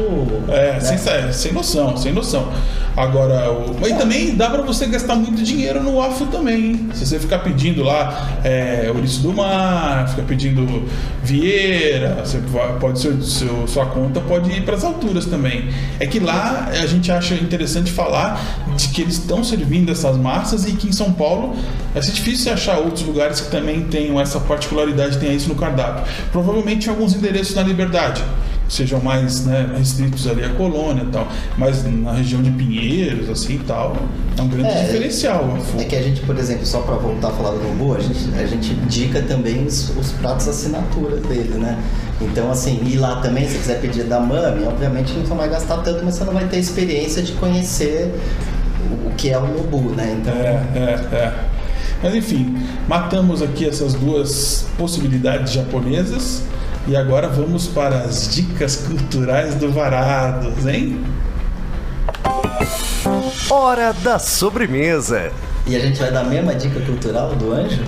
É, 0.50 0.74
né? 0.74 0.80
sem, 0.80 0.98
sé- 0.98 1.32
sem 1.32 1.52
noção, 1.54 1.98
sem 1.98 2.12
noção. 2.13 2.52
Agora, 2.96 3.52
o... 3.52 3.76
mas 3.82 3.98
também 3.98 4.36
dá 4.36 4.50
pra 4.52 4.62
você 4.62 4.86
gastar 4.86 5.15
muito 5.15 5.41
dinheiro 5.41 5.82
no 5.82 6.00
AFO 6.02 6.28
também, 6.28 6.56
hein? 6.65 6.89
Se 6.93 7.06
você 7.06 7.19
ficar 7.19 7.39
pedindo 7.39 7.84
lá 7.84 8.38
é, 8.43 8.91
Ouriço 8.93 9.22
do 9.22 9.34
Mar, 9.34 10.08
fica 10.10 10.22
pedindo 10.22 10.88
Vieira, 11.24 12.17
você 12.24 12.38
vai- 12.39 12.78
pode 12.80 13.00
ser, 13.00 13.19
seu, 13.24 13.67
sua 13.67 13.86
conta 13.88 14.19
pode 14.22 14.52
ir 14.52 14.62
pras 14.63 14.84
alturas 14.84 15.26
também. 15.26 15.69
É 16.00 16.06
que 16.06 16.19
lá 16.19 16.69
a 16.72 16.86
gente 16.86 17.12
acha 17.12 17.34
interessante 17.34 17.91
falar 17.91 18.39
de 18.78 18.89
que 18.89 19.02
eles 19.02 19.15
estão 19.15 19.43
servindo 19.43 19.91
essas 19.91 20.15
massas 20.17 20.65
e 20.65 20.74
que 20.74 20.88
em 20.88 20.91
São 20.91 21.12
Paulo 21.12 21.56
vai 21.93 22.04
ser 22.04 22.12
difícil 22.12 22.54
achar 22.54 22.78
outros 22.78 23.04
lugares 23.04 23.41
que 23.41 23.50
também 23.50 23.86
tenham 23.86 24.19
essa 24.23 24.39
particularidade, 24.39 25.17
tenha 25.19 25.33
isso 25.33 25.49
no 25.49 25.55
cardápio. 25.55 26.03
Provavelmente 26.31 26.89
alguns 26.89 27.15
endereços 27.15 27.55
na 27.55 27.62
Liberdade 27.63 28.23
sejam 28.69 28.99
mais 29.01 29.45
né, 29.45 29.69
restritos 29.77 30.25
ali 30.25 30.43
à 30.43 30.49
colônia 30.49 31.03
e 31.03 31.07
tal, 31.07 31.27
mas 31.57 31.83
na 31.83 32.13
região 32.13 32.41
de 32.41 32.49
Pinheiros, 32.49 33.29
assim 33.29 33.55
e 33.55 33.59
tal, 33.59 33.95
é 34.36 34.41
um 34.41 34.47
grande 34.47 34.69
É, 34.69 34.86
diferencial. 34.86 35.57
É 35.77 35.83
que 35.83 35.95
a 35.95 36.01
gente, 36.01 36.21
por 36.21 36.36
exemplo, 36.39 36.65
só 36.65 36.79
pra 36.81 36.95
voltar 36.95 37.27
a 37.27 37.31
falar 37.31 37.51
do 37.51 37.59
Nobu, 37.62 37.93
a 37.93 37.99
gente, 37.99 38.33
a 38.36 38.47
gente 38.47 38.71
indica 38.71 39.21
também 39.21 39.65
os, 39.65 39.95
os 39.95 40.12
pratos 40.13 40.47
assinatura 40.47 41.17
dele, 41.17 41.55
né? 41.59 41.77
Então, 42.21 42.49
assim, 42.49 42.81
ir 42.86 42.97
lá 42.97 43.17
também, 43.17 43.47
se 43.47 43.57
quiser 43.59 43.79
pedir 43.81 44.05
da 44.05 44.19
Mami, 44.19 44.65
obviamente 44.65 45.13
não 45.29 45.36
vai 45.36 45.49
gastar 45.49 45.77
tanto, 45.79 46.03
mas 46.03 46.15
você 46.15 46.23
não 46.23 46.33
vai 46.33 46.45
ter 46.45 46.57
experiência 46.57 47.21
de 47.21 47.33
conhecer 47.33 48.12
o, 48.89 49.09
o 49.09 49.12
que 49.15 49.29
é 49.29 49.38
o 49.38 49.45
Nobu, 49.45 49.93
né? 49.93 50.17
Então, 50.19 50.33
É, 50.33 50.63
é, 50.75 51.15
é. 51.15 51.33
Mas 52.04 52.13
enfim, 52.13 52.58
matamos 52.88 53.42
aqui 53.42 53.66
essas 53.66 53.94
duas 53.94 54.68
possibilidades 54.78 55.54
japonesas 55.54 56.44
e 56.86 56.98
agora 56.98 57.30
vamos 57.30 57.68
para 57.68 58.00
as 58.00 58.28
dicas 58.36 58.76
culturais 58.76 59.56
do 59.56 59.72
Varados, 59.72 60.68
hein? 60.68 61.02
Hora 63.50 63.94
da 63.94 64.20
sobremesa. 64.20 65.32
E 65.66 65.78
a 65.78 65.80
gente 65.80 65.98
vai 65.98 66.12
dar 66.12 66.22
a 66.22 66.26
mesma 66.26 66.54
dica 66.54 66.82
cultural 66.82 67.36
do 67.36 67.54
anjo? 67.54 67.82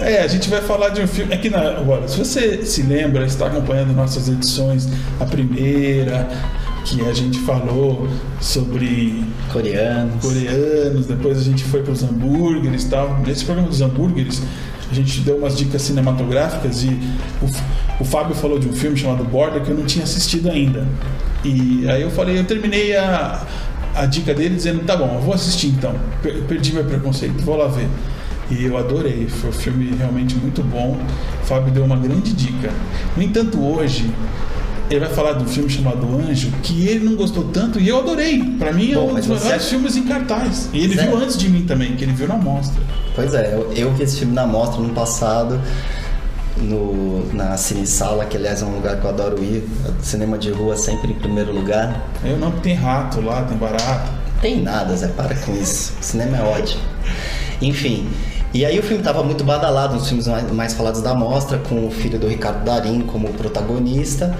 É, 0.00 0.22
a 0.22 0.26
gente 0.26 0.50
vai 0.50 0.60
falar 0.60 0.88
de 0.88 1.00
um 1.00 1.06
filme. 1.06 1.32
Aqui 1.32 1.48
na. 1.48 1.60
Agora, 1.78 2.08
se 2.08 2.18
você 2.18 2.64
se 2.66 2.82
lembra, 2.82 3.24
está 3.24 3.46
acompanhando 3.46 3.92
nossas 3.92 4.28
edições, 4.28 4.88
a 5.20 5.24
primeira, 5.24 6.28
que 6.84 7.00
a 7.08 7.12
gente 7.14 7.38
falou 7.40 8.06
sobre 8.40 9.24
Coreanos. 9.52 10.22
coreanos, 10.22 11.06
depois 11.06 11.38
a 11.38 11.42
gente 11.42 11.64
foi 11.64 11.82
para 11.82 11.92
os 11.92 12.02
hambúrgueres 12.02 12.84
e 12.84 12.88
tal. 12.90 13.18
Nesse 13.26 13.44
programa 13.44 13.68
dos 13.70 13.80
hambúrgueres, 13.80 14.42
a 14.90 14.94
gente 14.94 15.20
deu 15.20 15.36
umas 15.38 15.56
dicas 15.56 15.82
cinematográficas 15.82 16.82
e 16.82 16.88
o, 17.42 18.02
o 18.02 18.04
Fábio 18.04 18.34
falou 18.34 18.58
de 18.58 18.68
um 18.68 18.72
filme 18.72 18.96
chamado 18.96 19.24
Border 19.24 19.62
que 19.62 19.70
eu 19.70 19.76
não 19.76 19.86
tinha 19.86 20.04
assistido 20.04 20.50
ainda. 20.50 20.86
E 21.42 21.88
aí 21.88 22.02
eu 22.02 22.10
falei, 22.10 22.38
eu 22.38 22.44
terminei 22.44 22.94
a, 22.96 23.46
a 23.94 24.06
dica 24.06 24.34
dele 24.34 24.54
dizendo, 24.54 24.84
tá 24.84 24.96
bom, 24.96 25.14
eu 25.14 25.20
vou 25.20 25.34
assistir 25.34 25.68
então. 25.68 25.94
Per- 26.22 26.42
Perdi 26.42 26.72
meu 26.74 26.84
preconceito, 26.84 27.40
vou 27.42 27.56
lá 27.56 27.66
ver. 27.68 27.88
E 28.50 28.62
eu 28.64 28.76
adorei, 28.76 29.26
foi 29.26 29.48
um 29.48 29.52
filme 29.54 29.94
realmente 29.96 30.34
muito 30.36 30.62
bom. 30.62 30.98
O 31.42 31.46
Fábio 31.46 31.72
deu 31.72 31.82
uma 31.84 31.96
grande 31.96 32.32
dica. 32.34 32.70
No 33.16 33.22
entanto, 33.22 33.58
hoje 33.58 34.10
ele 34.90 35.00
vai 35.00 35.08
falar 35.08 35.36
um 35.38 35.46
filme 35.46 35.70
chamado 35.70 36.06
Anjo, 36.06 36.50
que 36.62 36.86
ele 36.86 37.04
não 37.04 37.16
gostou 37.16 37.44
tanto 37.44 37.80
e 37.80 37.88
eu 37.88 37.98
adorei. 37.98 38.42
Pra 38.58 38.72
mim 38.72 38.92
é 38.92 38.94
Bom, 38.94 39.12
um 39.12 39.14
dos 39.14 39.26
melhores 39.26 39.68
filmes 39.68 39.96
em 39.96 40.04
cartaz. 40.04 40.68
E 40.72 40.78
ele 40.78 40.94
Sério? 40.94 41.10
viu 41.10 41.20
antes 41.24 41.36
de 41.36 41.48
mim 41.48 41.64
também, 41.64 41.96
que 41.96 42.04
ele 42.04 42.12
viu 42.12 42.28
na 42.28 42.36
mostra. 42.36 42.82
Pois 43.14 43.32
é, 43.34 43.54
eu, 43.54 43.72
eu 43.72 43.92
vi 43.94 44.02
esse 44.02 44.18
filme 44.18 44.34
na 44.34 44.46
mostra 44.46 44.80
no 44.82 44.90
passado, 44.90 45.60
no, 46.56 47.32
na 47.32 47.56
Cine 47.56 47.86
Sala, 47.86 48.24
que 48.26 48.36
aliás 48.36 48.62
é 48.62 48.64
um 48.66 48.74
lugar 48.74 49.00
que 49.00 49.04
eu 49.04 49.10
adoro 49.10 49.42
ir. 49.42 49.64
Cinema 50.02 50.36
de 50.36 50.50
rua 50.50 50.76
sempre 50.76 51.12
em 51.12 51.14
primeiro 51.14 51.52
lugar. 51.52 52.08
Eu 52.24 52.36
não, 52.38 52.50
tem 52.50 52.74
rato 52.74 53.20
lá, 53.20 53.42
tem 53.42 53.56
barato. 53.56 54.10
Tem 54.40 54.60
nada, 54.60 54.94
Zé, 54.94 55.08
para 55.08 55.34
com 55.34 55.54
isso. 55.54 55.94
O 56.00 56.04
cinema 56.04 56.36
é 56.36 56.42
ótimo. 56.42 56.82
Enfim. 57.62 58.06
E 58.52 58.64
aí 58.64 58.78
o 58.78 58.82
filme 58.82 58.98
estava 58.98 59.22
muito 59.24 59.42
badalado, 59.42 59.94
um 59.94 59.98
dos 59.98 60.06
filmes 60.06 60.28
mais, 60.28 60.52
mais 60.52 60.74
falados 60.74 61.00
da 61.02 61.14
mostra, 61.14 61.58
com 61.58 61.86
o 61.86 61.90
filho 61.90 62.18
do 62.18 62.28
Ricardo 62.28 62.64
Darim 62.64 63.00
como 63.00 63.32
protagonista. 63.32 64.36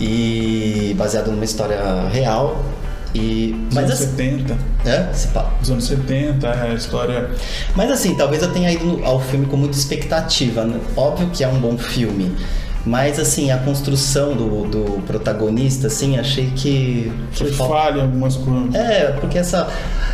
E 0.00 0.94
baseado 0.96 1.30
numa 1.30 1.44
história 1.44 2.08
real. 2.10 2.64
E. 3.14 3.54
Dos 3.66 3.74
Mas 3.74 3.84
anos 3.84 4.00
assim. 4.02 4.16
70. 4.16 4.58
É? 4.84 5.12
Se 5.12 5.28
pá. 5.28 5.50
Dos 5.60 5.70
anos 5.70 5.84
70, 5.84 6.46
é 6.46 6.70
a 6.70 6.74
história. 6.74 7.30
Mas 7.74 7.90
assim, 7.90 8.14
talvez 8.14 8.42
eu 8.42 8.52
tenha 8.52 8.70
ido 8.70 9.00
ao 9.04 9.20
filme 9.20 9.46
com 9.46 9.56
muita 9.56 9.76
expectativa. 9.76 10.64
né? 10.64 10.78
Óbvio 10.96 11.28
que 11.30 11.42
é 11.42 11.48
um 11.48 11.58
bom 11.60 11.76
filme. 11.76 12.34
Mas 12.86 13.18
assim, 13.18 13.50
a 13.50 13.58
construção 13.58 14.34
do, 14.34 14.66
do 14.66 15.02
protagonista, 15.06 15.88
assim, 15.88 16.18
achei 16.18 16.46
que. 16.56 17.12
que 17.32 17.38
Foi 17.38 17.52
fal- 17.52 17.68
falha 17.68 18.02
algumas 18.02 18.36
coisas. 18.36 18.74
É, 18.74 19.12
porque 19.20 19.36
essa, 19.38 19.68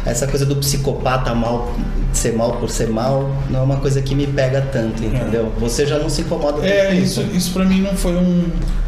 essa 0.04 0.26
coisa 0.26 0.44
do 0.44 0.56
psicopata 0.56 1.34
mal, 1.34 1.72
ser 2.12 2.32
mal 2.34 2.52
por 2.56 2.68
ser 2.70 2.88
mal, 2.88 3.30
não 3.50 3.60
é 3.60 3.62
uma 3.62 3.76
coisa 3.76 4.00
que 4.02 4.14
me 4.14 4.26
pega 4.26 4.60
tanto, 4.72 5.04
entendeu? 5.04 5.52
Você 5.60 5.86
já 5.86 5.98
não 5.98 6.08
se 6.08 6.22
incomoda 6.22 6.66
É, 6.66 6.86
com 6.86 6.94
isso, 6.94 7.22
isso 7.32 7.52
pra 7.52 7.64
mim 7.64 7.80
não 7.80 7.94
foi 7.94 8.16
um. 8.16 8.44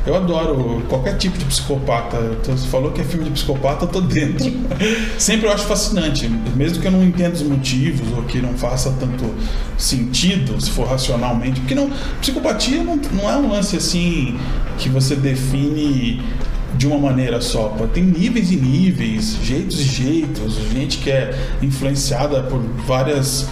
Eu 0.06 0.14
adoro 0.14 0.84
qualquer 0.88 1.16
tipo 1.16 1.36
de 1.36 1.44
psicopata. 1.44 2.16
Então, 2.40 2.56
Você 2.56 2.66
falou 2.68 2.92
que 2.92 3.00
é 3.00 3.04
filme 3.04 3.24
de 3.24 3.30
psicopata, 3.32 3.84
eu 3.84 3.88
tô 3.88 4.00
dentro. 4.00 4.46
Sempre 5.18 5.48
eu 5.48 5.52
acho 5.52 5.64
fascinante, 5.64 6.28
mesmo 6.54 6.80
que 6.80 6.86
eu 6.86 6.92
não 6.92 7.02
entenda 7.02 7.34
os 7.34 7.42
motivos 7.42 8.16
ou 8.16 8.22
que 8.22 8.40
não 8.40 8.54
faça 8.54 8.94
tanto 9.00 9.24
sentido, 9.76 10.60
se 10.60 10.70
for 10.70 10.86
racionalmente. 10.86 11.58
Porque 11.60 11.74
não, 11.74 11.90
psicopatia 12.20 12.84
não, 12.84 12.96
não 13.12 13.28
é 13.28 13.36
um 13.36 13.50
lance 13.50 13.65
assim 13.74 14.38
que 14.76 14.90
você 14.90 15.16
define 15.16 16.22
de 16.76 16.86
uma 16.86 16.98
maneira 16.98 17.40
só. 17.40 17.68
Tem 17.92 18.02
níveis 18.04 18.52
e 18.52 18.56
níveis, 18.56 19.38
jeitos 19.42 19.80
e 19.80 19.84
jeitos, 19.84 20.54
gente 20.70 20.98
que 20.98 21.10
é 21.10 21.34
influenciada 21.62 22.42
por 22.42 22.60
várias. 22.86 23.48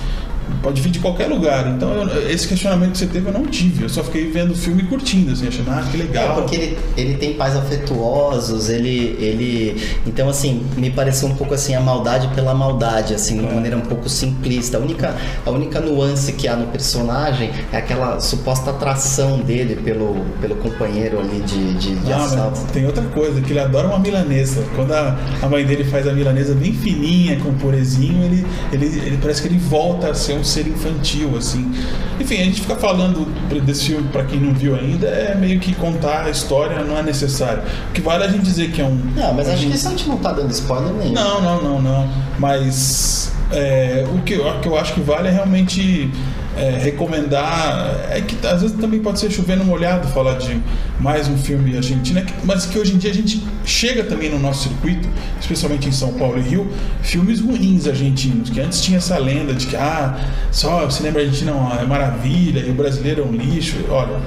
Pode 0.63 0.81
vir 0.81 0.91
de 0.91 0.99
qualquer 0.99 1.27
lugar. 1.29 1.67
Então, 1.69 1.93
eu- 1.93 2.31
esse 2.31 2.49
questionamento 2.49 2.93
que 2.93 2.99
você 2.99 3.07
teve 3.07 3.29
eu 3.29 3.33
não 3.33 3.45
tive. 3.47 3.85
Eu 3.85 3.89
só 3.89 4.03
fiquei 4.03 4.31
vendo 4.31 4.53
o 4.53 4.57
filme 4.57 4.83
e 4.83 4.87
curtindo, 4.87 5.33
assim, 5.33 5.47
achando, 5.49 5.71
ah, 5.71 5.85
que 5.91 5.97
É, 6.01 6.05
legal. 6.05 6.35
porque 6.37 6.55
ele, 6.57 6.79
ele 6.97 7.15
tem 7.17 7.35
pais 7.35 7.55
afetuosos, 7.57 8.69
ele, 8.69 9.17
ele. 9.19 9.83
Então, 10.07 10.29
assim, 10.29 10.65
me 10.77 10.91
pareceu 10.91 11.29
um 11.29 11.35
pouco 11.35 11.55
assim 11.55 11.75
a 11.75 11.81
maldade 11.81 12.29
pela 12.35 12.55
maldade, 12.55 13.15
assim, 13.15 13.35
de 13.37 13.41
uma 13.41 13.51
É. 13.53 13.55
maneira 13.55 13.77
um 13.77 13.81
pouco 13.83 14.09
simplista. 14.09 14.77
A 14.79 14.81
única, 14.81 15.15
a 15.45 15.51
única 15.51 15.81
nuance 15.81 16.33
que 16.33 16.49
há 16.49 16.57
no 16.57 16.67
personagem 16.69 17.51
é 17.73 17.77
aquela 17.77 18.21
suposta 18.21 18.71
atração 18.71 19.39
dele 19.41 19.77
pelo, 19.77 20.17
pelo 20.41 20.57
companheiro 20.57 21.21
ali 21.21 21.41
de, 21.43 21.75
de, 21.75 21.95
de 21.97 22.13
Ah, 22.13 22.25
assalto. 22.25 22.61
tem 22.73 22.87
outra 22.87 23.03
coisa, 23.05 23.41
que 23.41 23.53
ele 23.53 23.61
adora 23.61 23.89
uma 23.89 23.99
milanesa. 23.99 24.65
Quando 24.75 24.93
a, 24.93 25.17
a 25.43 25.49
mãe 25.49 25.65
dele 25.65 25.85
faz 25.85 26.07
a 26.09 26.13
milanesa 26.13 26.55
bem 26.55 26.73
fininha, 26.73 27.39
com 27.41 27.53
purezinho, 27.55 28.25
ele, 28.25 28.47
ele, 28.73 28.87
ele 28.87 29.19
parece 29.21 29.43
que 29.43 29.49
ele 29.49 29.59
volta 29.59 30.09
a 30.11 30.15
ser 30.15 30.34
um 30.35 30.45
ser 30.45 30.67
infantil, 30.67 31.37
assim. 31.37 31.73
Enfim, 32.21 32.41
a 32.41 32.45
gente 32.45 32.61
fica 32.61 32.77
falando 32.77 33.27
desse 33.65 33.87
filme, 33.87 34.09
pra 34.09 34.25
quem 34.25 34.41
não 34.41 34.53
viu 34.53 34.75
ainda, 34.75 35.07
é 35.07 35.35
meio 35.35 35.59
que 35.61 35.75
contar 35.75 36.25
a 36.25 36.31
história 36.31 36.83
não 36.85 36.97
é 36.99 37.03
necessário. 37.03 37.63
O 37.91 37.93
que 37.93 38.01
vale 38.01 38.25
é 38.25 38.27
a 38.27 38.31
gente 38.31 38.43
dizer 38.43 38.71
que 38.71 38.81
é 38.81 38.85
um. 38.85 39.01
Não, 39.17 39.35
mas 39.35 39.49
a 39.49 39.55
acho 39.55 39.67
que 39.67 39.75
isso 39.75 39.89
a 39.89 39.91
gente 39.91 40.09
não 40.09 40.19
tá 40.19 40.33
dando 40.33 40.51
spoiler 40.51 40.93
nenhum. 40.93 41.13
Não, 41.13 41.41
não, 41.41 41.63
não, 41.63 41.83
não. 41.83 42.09
Mas 42.39 43.33
é, 43.53 44.05
o, 44.13 44.23
que, 44.23 44.37
o 44.37 44.61
que 44.61 44.69
eu 44.69 44.79
acho 44.79 44.95
que 44.95 45.01
vale 45.01 45.29
é 45.29 45.31
realmente 45.31 46.11
é, 46.57 46.79
recomendar. 46.79 48.07
É 48.11 48.21
que 48.21 48.47
às 48.47 48.63
vezes 48.63 48.77
também 48.77 49.01
pode 49.01 49.19
ser 49.19 49.31
chovendo 49.31 49.65
molhado 49.65 50.09
falar 50.09 50.39
de 50.39 50.61
mais 51.01 51.29
um 51.29 51.37
filme 51.37 51.77
argentino, 51.77 52.21
é 52.21 52.27
mas 52.45 52.67
que 52.67 52.79
hoje 52.79 52.95
em 52.95 52.99
dia 52.99 53.11
a 53.11 53.15
gente 53.15 53.43
chega 53.65 54.05
também 54.05 54.31
no 54.31 54.39
nosso 54.39 54.69
circuito, 54.69 55.09
especialmente 55.41 55.89
em 55.89 55.93
São 55.93 56.13
Paulo 56.15 56.39
e 56.39 56.43
Rio, 56.43 56.71
filmes 57.03 57.41
ruins 57.41 57.87
argentinos, 57.87 58.51
que 58.51 58.61
antes 58.61 58.81
tinha 58.81 58.99
essa 58.99 59.19
lenda 59.19 59.53
de 59.55 59.67
que 59.67 59.77
ah, 59.77 60.19
só 60.51 60.87
o 60.87 60.91
cinema 60.91 61.21
argentino 61.21 61.53
é 61.79 61.83
é 61.83 61.87
maravilha 61.87 62.61
e 62.61 62.71
o 62.71 62.75
brasileiro 62.75 63.23
é 63.23 63.25
um 63.25 63.33
lixo. 63.33 63.77
Olha. 63.89 64.21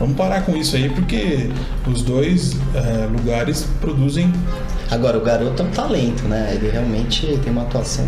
Vamos 0.00 0.16
parar 0.16 0.42
com 0.42 0.56
isso 0.56 0.74
aí, 0.74 0.88
porque 0.88 1.48
os 1.86 2.02
dois 2.02 2.56
é, 2.74 3.06
lugares 3.06 3.68
produzem 3.80 4.32
Agora, 4.92 5.16
o 5.16 5.22
garoto 5.22 5.62
é 5.62 5.64
um 5.64 5.70
talento, 5.70 6.24
né? 6.24 6.52
Ele 6.54 6.68
realmente 6.68 7.26
tem 7.42 7.50
uma 7.50 7.62
atuação. 7.62 8.06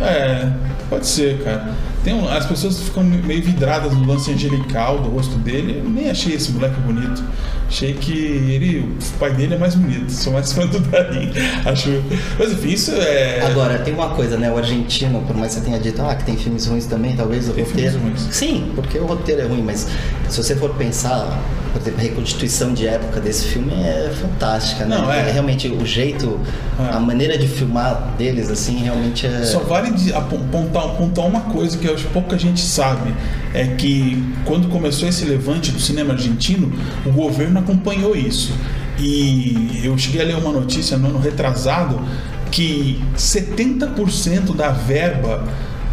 É, 0.00 0.48
pode 0.88 1.04
ser, 1.04 1.42
cara. 1.42 1.74
Tem 2.04 2.12
um- 2.14 2.28
as 2.28 2.44
pessoas 2.46 2.80
ficam 2.80 3.02
meio 3.04 3.42
vidradas 3.42 3.92
no 3.92 4.04
lance 4.06 4.30
angelical 4.32 4.98
do 4.98 5.08
rosto 5.10 5.36
dele. 5.36 5.80
Eu 5.84 5.88
nem 5.90 6.10
achei 6.10 6.34
esse 6.34 6.50
moleque 6.50 6.80
bonito. 6.80 7.22
Achei 7.68 7.94
que 7.94 8.12
ele, 8.12 8.80
o 8.80 9.18
pai 9.18 9.32
dele 9.32 9.54
é 9.54 9.58
mais 9.58 9.74
bonito. 9.74 10.10
Sou 10.10 10.32
mais 10.32 10.52
fã 10.52 10.66
do 10.66 10.78
Darim. 10.80 11.30
Acho. 11.64 12.02
Mas 12.38 12.52
enfim, 12.52 12.68
isso 12.70 12.90
é. 12.92 13.40
Agora, 13.46 13.78
tem 13.78 13.94
uma 13.94 14.10
coisa, 14.10 14.36
né? 14.36 14.50
O 14.50 14.58
argentino, 14.58 15.22
por 15.26 15.34
mais 15.36 15.54
que 15.54 15.60
você 15.60 15.64
tenha 15.66 15.78
dito 15.78 16.02
ah, 16.02 16.14
que 16.14 16.24
tem 16.24 16.36
filmes 16.36 16.66
ruins 16.66 16.86
também, 16.86 17.14
talvez 17.16 17.48
o 17.48 17.52
Tem 17.52 17.64
roteiro. 17.64 17.98
Sim, 18.30 18.72
porque 18.74 18.98
o 18.98 19.06
roteiro 19.06 19.40
é 19.42 19.44
ruim, 19.46 19.62
mas 19.62 19.86
se 20.28 20.36
você 20.42 20.54
for 20.56 20.70
pensar, 20.74 21.40
por 21.72 21.80
exemplo, 21.80 22.00
a 22.00 22.02
reconstituição 22.02 22.74
de 22.74 22.86
época 22.86 23.20
desse 23.20 23.46
filme 23.46 23.72
é 23.72 24.12
fantástica, 24.20 24.84
né? 24.84 24.98
Não, 24.98 25.10
é. 25.10 25.30
Realmente 25.30 25.68
o 25.68 25.86
jeito, 25.86 26.38
É. 26.78 26.94
a 26.94 27.00
maneira 27.00 27.38
de 27.38 27.46
filmar 27.48 28.12
deles, 28.18 28.50
assim, 28.50 28.82
realmente 28.82 29.26
é. 29.26 29.44
Só 29.44 29.60
vale 29.60 29.88
apontar, 30.12 30.84
apontar 30.84 31.24
uma 31.26 31.40
coisa 31.40 31.78
que 31.78 31.86
eu 31.86 31.91
que 31.94 32.04
pouca 32.08 32.38
gente 32.38 32.60
sabe. 32.60 33.12
É 33.54 33.66
que 33.66 34.22
quando 34.44 34.68
começou 34.68 35.08
esse 35.08 35.24
levante 35.24 35.70
do 35.70 35.80
cinema 35.80 36.12
argentino, 36.12 36.72
o 37.04 37.10
governo 37.10 37.58
acompanhou 37.58 38.16
isso. 38.16 38.52
E 38.98 39.80
eu 39.82 39.96
cheguei 39.98 40.22
a 40.22 40.24
ler 40.24 40.36
uma 40.36 40.52
notícia 40.52 40.96
no 40.96 41.08
ano 41.08 41.18
retrasado 41.18 42.00
que 42.50 43.02
70% 43.16 44.54
da 44.54 44.70
verba 44.70 45.42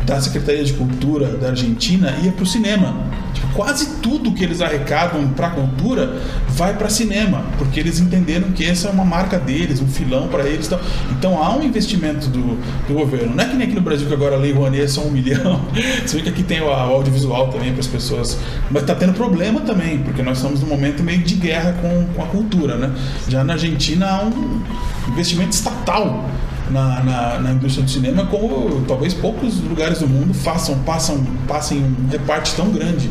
da 0.10 0.20
Secretaria 0.20 0.64
de 0.64 0.74
Cultura 0.74 1.28
da 1.38 1.50
Argentina 1.50 2.18
ia 2.24 2.32
para 2.32 2.42
o 2.42 2.46
cinema. 2.46 2.96
Tipo, 3.32 3.48
quase 3.54 3.98
tudo 4.02 4.32
que 4.32 4.44
eles 4.44 4.60
arrecadam 4.60 5.28
para 5.30 5.52
cultura 5.52 6.18
vai 6.48 6.76
para 6.76 6.90
cinema, 6.90 7.46
porque 7.60 7.80
eles 7.80 8.00
entenderam 8.00 8.52
que 8.52 8.66
essa 8.66 8.88
é 8.88 8.92
uma 8.92 9.06
marca 9.06 9.38
deles, 9.38 9.80
um 9.80 9.88
filão 9.88 10.28
para 10.28 10.48
eles. 10.48 10.66
Então, 10.66 10.80
então 11.12 11.44
há 11.44 11.56
um 11.56 11.64
investimento 11.64 12.28
do, 12.28 12.58
do 12.88 12.94
governo. 12.96 13.36
Não 13.36 13.44
é 13.44 13.48
que 13.48 13.56
nem 13.56 13.68
aqui 13.68 13.76
no 13.76 13.82
Brasil 13.82 14.08
que 14.08 14.14
agora 14.14 14.36
a 14.36 14.40
Lei 14.40 14.52
Rouanet 14.52 14.82
é 14.82 14.88
só 14.88 15.02
um 15.02 15.12
milhão. 15.12 15.62
Você 16.04 16.18
vê 16.18 16.24
que 16.24 16.30
aqui 16.30 16.42
tem 16.42 16.60
o, 16.60 16.66
o 16.66 16.72
audiovisual 16.72 17.50
também 17.50 17.72
para 17.72 17.82
as 17.82 17.88
pessoas. 17.88 18.40
Mas 18.72 18.82
está 18.82 18.96
tendo 18.96 19.14
problema 19.14 19.62
também, 19.62 20.00
porque 20.00 20.24
nós 20.24 20.38
estamos 20.38 20.62
num 20.62 20.68
momento 20.68 21.04
meio 21.04 21.22
de 21.22 21.36
guerra 21.36 21.74
com, 21.74 22.08
com 22.16 22.24
a 22.24 22.26
cultura. 22.26 22.76
Né? 22.78 22.92
Já 23.28 23.44
na 23.44 23.54
Argentina 23.54 24.08
há 24.08 24.26
um 24.26 24.62
investimento 25.08 25.52
estatal 25.52 26.26
na, 26.70 27.04
na, 27.04 27.40
na 27.40 27.52
indústria 27.52 27.84
do 27.84 27.90
cinema, 27.90 28.26
como 28.26 28.82
talvez 28.88 29.14
poucos 29.14 29.60
lugares 29.62 30.00
do 30.00 30.08
mundo 30.08 30.34
façam, 30.34 30.78
passam, 30.80 31.24
passem 31.48 31.80
um 31.80 32.10
reparte 32.10 32.56
tão 32.56 32.70
grande 32.72 33.10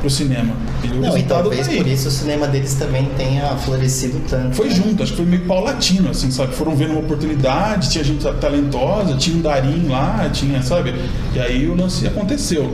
pro 0.00 0.10
cinema. 0.10 0.54
E 0.82 0.88
o 0.88 1.00
Não, 1.00 1.16
e 1.16 1.22
talvez 1.22 1.68
tá 1.68 1.74
por 1.74 1.86
isso 1.86 2.08
o 2.08 2.10
cinema 2.10 2.46
deles 2.48 2.74
também 2.74 3.04
tenha 3.16 3.48
florescido 3.56 4.20
tanto. 4.28 4.56
Foi 4.56 4.68
né? 4.68 4.74
junto, 4.74 5.02
acho 5.02 5.12
que 5.12 5.18
foi 5.18 5.26
meio 5.26 5.44
paulatino, 5.44 6.10
assim, 6.10 6.30
sabe? 6.30 6.54
Foram 6.54 6.74
vendo 6.74 6.92
uma 6.92 7.00
oportunidade, 7.00 7.90
tinha 7.90 8.02
gente 8.02 8.24
talentosa, 8.40 9.14
tinha 9.16 9.36
um 9.36 9.40
Darim 9.40 9.88
lá, 9.88 10.28
tinha, 10.32 10.62
sabe? 10.62 10.94
E 11.34 11.38
aí 11.38 11.68
o 11.68 11.74
lance 11.74 12.06
aconteceu. 12.06 12.72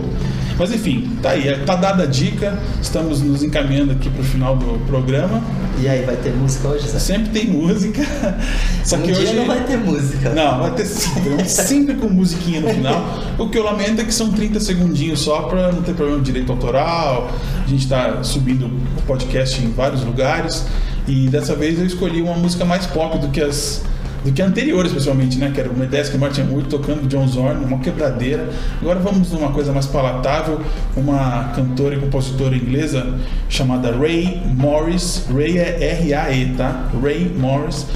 Mas 0.59 0.73
enfim, 0.73 1.17
tá 1.21 1.31
aí, 1.31 1.59
tá 1.67 1.75
dada 1.75 2.05
a 2.05 2.07
dica, 2.07 2.59
estamos 2.81 3.21
nos 3.21 3.43
encaminhando 3.43 3.93
aqui 3.93 4.09
pro 4.09 4.23
final 4.23 4.57
do 4.57 4.79
programa. 4.87 5.43
E 5.79 5.89
aí, 5.89 6.05
vai 6.05 6.17
ter 6.17 6.33
música 6.33 6.69
hoje, 6.69 6.89
Zé? 6.89 6.99
Sempre 6.99 7.29
tem 7.31 7.47
música, 7.49 8.03
só 8.83 8.97
um 8.97 9.03
que 9.03 9.13
hoje. 9.13 9.35
não 9.35 9.47
vai 9.47 9.63
ter 9.65 9.77
música. 9.77 10.31
Não, 10.31 10.61
vai 10.61 10.71
ter 10.75 10.87
sempre, 10.87 11.49
sempre 11.49 11.95
com 11.97 12.09
musiquinha 12.09 12.61
no 12.61 12.69
final. 12.71 13.05
O 13.39 13.49
que 13.51 13.59
eu 13.59 13.65
lamento 13.65 14.01
é 14.01 14.05
que 14.05 14.15
são 14.15 14.33
30 14.33 14.59
segundinhos 14.59 15.21
só 15.21 15.43
pra 15.43 15.71
não 15.73 15.83
ter 15.83 15.95
problema 15.95 16.21
de 16.21 16.27
direito 16.27 16.51
autoral. 16.51 17.31
A 17.63 17.69
gente 17.69 17.87
tá 17.87 18.23
subindo 18.23 18.67
o 18.67 19.03
podcast 19.03 19.63
em 19.63 19.71
vários 19.71 20.03
lugares. 20.03 20.65
E 21.07 21.29
dessa 21.29 21.55
vez 21.55 21.79
eu 21.79 21.87
escolhi 21.87 22.23
uma 22.23 22.35
música 22.35 22.65
mais 22.65 22.87
pop 22.87 23.19
do 23.19 23.29
que 23.29 23.41
as 23.41 23.83
do 24.27 24.33
que 24.33 24.43
a 24.43 24.47
anterior, 24.47 24.85
especialmente, 24.85 25.39
né? 25.39 25.53
Que 25.55 25.61
era 25.61 25.71
o 25.71 25.79
Medeski 25.79 26.19
Martin 26.19 26.43
Wood 26.43 26.69
tocando 26.69 27.07
John 27.07 27.27
Zorn, 27.29 27.65
uma 27.65 27.79
quebradeira. 27.79 28.51
Agora 28.81 28.99
vamos 28.99 29.31
numa 29.31 29.53
coisa 29.53 29.73
mais 29.73 29.87
palatável, 29.87 30.61
uma 30.97 31.53
cantora 31.55 31.95
e 31.95 32.01
compositora 32.01 32.57
inglesa 32.57 33.07
chamada 33.49 33.97
Ray 33.97 34.43
Morris. 34.45 35.27
Ray 35.33 35.59
é 35.59 36.01
R-A-E, 36.01 36.55
tá? 36.57 36.89
Ray 37.01 37.33
Morris, 37.39 37.87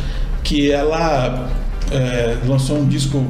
que 0.44 0.70
ela 0.70 1.50
é, 1.90 2.36
lançou 2.46 2.78
um 2.78 2.86
disco 2.86 3.24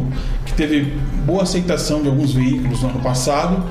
que 0.45 0.53
teve 0.53 0.95
boa 1.25 1.45
aceitação 1.45 2.03
de 2.03 2.09
alguns 2.09 2.35
veículos 2.35 2.83
no 2.83 2.91
ano 2.91 3.01
passado 3.01 3.65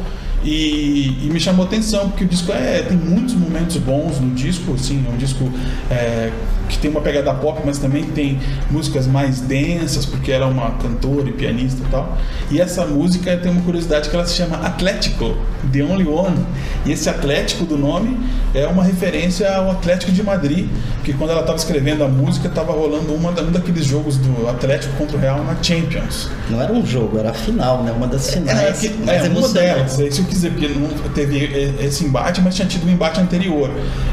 e, 0.44 1.18
e 1.26 1.30
me 1.32 1.40
chamou 1.40 1.66
atenção 1.66 2.10
porque 2.10 2.24
o 2.24 2.28
disco 2.28 2.52
é, 2.52 2.82
tem 2.82 2.98
muitos 2.98 3.34
momentos 3.36 3.78
bons 3.78 4.20
no 4.20 4.34
disco, 4.34 4.74
assim, 4.74 5.04
é 5.08 5.12
um 5.14 5.18
disco 5.18 5.50
é, 5.92 6.32
que 6.68 6.78
tem 6.78 6.90
uma 6.92 7.02
pegada 7.02 7.34
pop, 7.34 7.60
mas 7.66 7.78
também 7.80 8.04
tem 8.04 8.40
músicas 8.70 9.08
mais 9.08 9.42
densas 9.42 10.06
porque 10.06 10.32
ela 10.32 10.46
é 10.46 10.50
uma 10.50 10.72
cantora 10.72 11.28
e 11.30 11.34
pianista 11.34 11.82
e 11.86 11.92
tal. 11.92 12.18
E 12.52 12.62
essa 12.62 12.86
música 12.86 13.36
tem 13.38 13.52
uma 13.52 13.62
curiosidade 13.62 14.10
que 14.10 14.16
ela 14.16 14.26
se 14.26 14.36
chama 14.36 14.58
Atlético, 14.58 15.36
The 15.72 15.84
Only 15.84 16.08
One. 16.08 16.38
E 16.86 16.92
esse 16.92 17.10
Atlético 17.10 17.66
do 17.66 17.78
nome 17.78 18.18
é 18.54 18.68
uma 18.68 18.84
referência 18.84 19.52
ao 19.56 19.72
Atlético 19.72 20.12
de 20.12 20.22
Madrid, 20.24 20.68
porque 20.96 21.14
quando 21.14 21.32
ela 21.32 21.42
estava 21.42 21.58
escrevendo 21.58 22.04
a 22.04 22.08
música 22.08 22.48
estava 22.48 22.72
rolando 22.72 23.14
uma, 23.14 23.32
um 23.32 23.52
daqueles 23.52 23.86
jogos 23.86 24.18
do 24.18 24.48
Atlético 24.48 24.94
contra 24.96 25.18
o 25.18 25.20
Real 25.20 25.44
na 25.44 25.56
Champions. 25.62 26.30
Não 26.50 26.62
era 26.62 26.72
um 26.72 26.86
jogo, 26.86 27.18
era 27.18 27.32
a 27.32 27.34
final, 27.34 27.84
né? 27.84 27.92
Uma 27.92 28.08
das 28.08 28.30
É, 28.30 28.32
finais. 28.34 28.80
que, 28.80 28.90
mais 29.04 29.26
é 29.26 29.30
uma 29.30 29.48
delas, 29.50 30.00
é 30.00 30.08
isso 30.08 30.24
que 30.24 30.29
dizer, 30.30 30.52
porque 30.52 30.68
não 30.68 30.88
teve 31.10 31.76
esse 31.80 32.06
embate, 32.06 32.42
mas 32.42 32.56
tinha 32.56 32.68
tido 32.68 32.88
um 32.88 32.92
embate 32.92 33.20
anterior. 33.20 33.70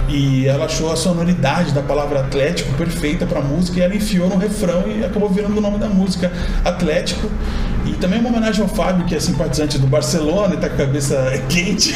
E 0.09 0.46
ela 0.46 0.66
achou 0.66 0.92
a 0.92 0.96
sonoridade 0.96 1.72
da 1.72 1.83
palavra 1.83 2.20
Atlético 2.20 2.72
perfeita 2.74 3.26
pra 3.26 3.40
música 3.40 3.79
e 3.79 3.83
ela 3.83 3.94
enfiou 3.94 4.29
no 4.29 4.37
refrão 4.37 4.85
e 4.88 5.05
acabou 5.05 5.29
virando 5.29 5.59
o 5.59 5.61
nome 5.61 5.79
da 5.79 5.88
música 5.88 6.33
Atlético. 6.64 7.31
E 7.87 7.92
também 7.94 8.18
uma 8.20 8.29
homenagem 8.29 8.62
ao 8.62 8.68
Fábio, 8.68 9.07
que 9.07 9.14
é 9.14 9.20
simpatizante 9.20 9.79
do 9.79 9.87
Barcelona 9.87 10.55
e 10.55 10.57
tá 10.59 10.68
com 10.68 10.75
a 10.75 10.79
cabeça 10.87 11.16
quente 11.49 11.94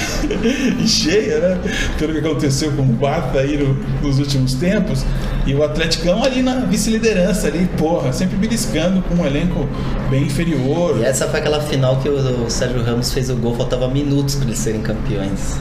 e 0.82 0.86
cheia, 0.88 1.38
né? 1.40 1.58
Pelo 1.98 2.12
que 2.12 2.18
aconteceu 2.20 2.72
com 2.72 2.82
o 2.82 2.86
Barça 2.86 3.38
aí 3.40 3.56
no- 3.56 3.74
nos 4.02 4.18
últimos 4.18 4.54
tempos. 4.54 5.04
E 5.46 5.54
o 5.54 5.62
Atleticão 5.64 6.22
ali 6.22 6.42
na 6.42 6.60
vice-liderança 6.60 7.48
ali, 7.48 7.68
porra, 7.76 8.12
sempre 8.12 8.36
beliscando 8.36 9.02
com 9.02 9.14
um 9.16 9.26
elenco 9.26 9.68
bem 10.08 10.24
inferior. 10.24 10.98
E 11.00 11.04
essa 11.04 11.26
foi 11.26 11.40
aquela 11.40 11.60
final 11.60 11.96
que 11.96 12.08
o, 12.08 12.44
o 12.44 12.50
Sérgio 12.50 12.82
Ramos 12.82 13.12
fez 13.12 13.28
o 13.30 13.36
gol, 13.36 13.56
faltava 13.56 13.88
minutos 13.88 14.36
para 14.36 14.46
eles 14.46 14.58
serem 14.58 14.80
campeões. 14.82 15.56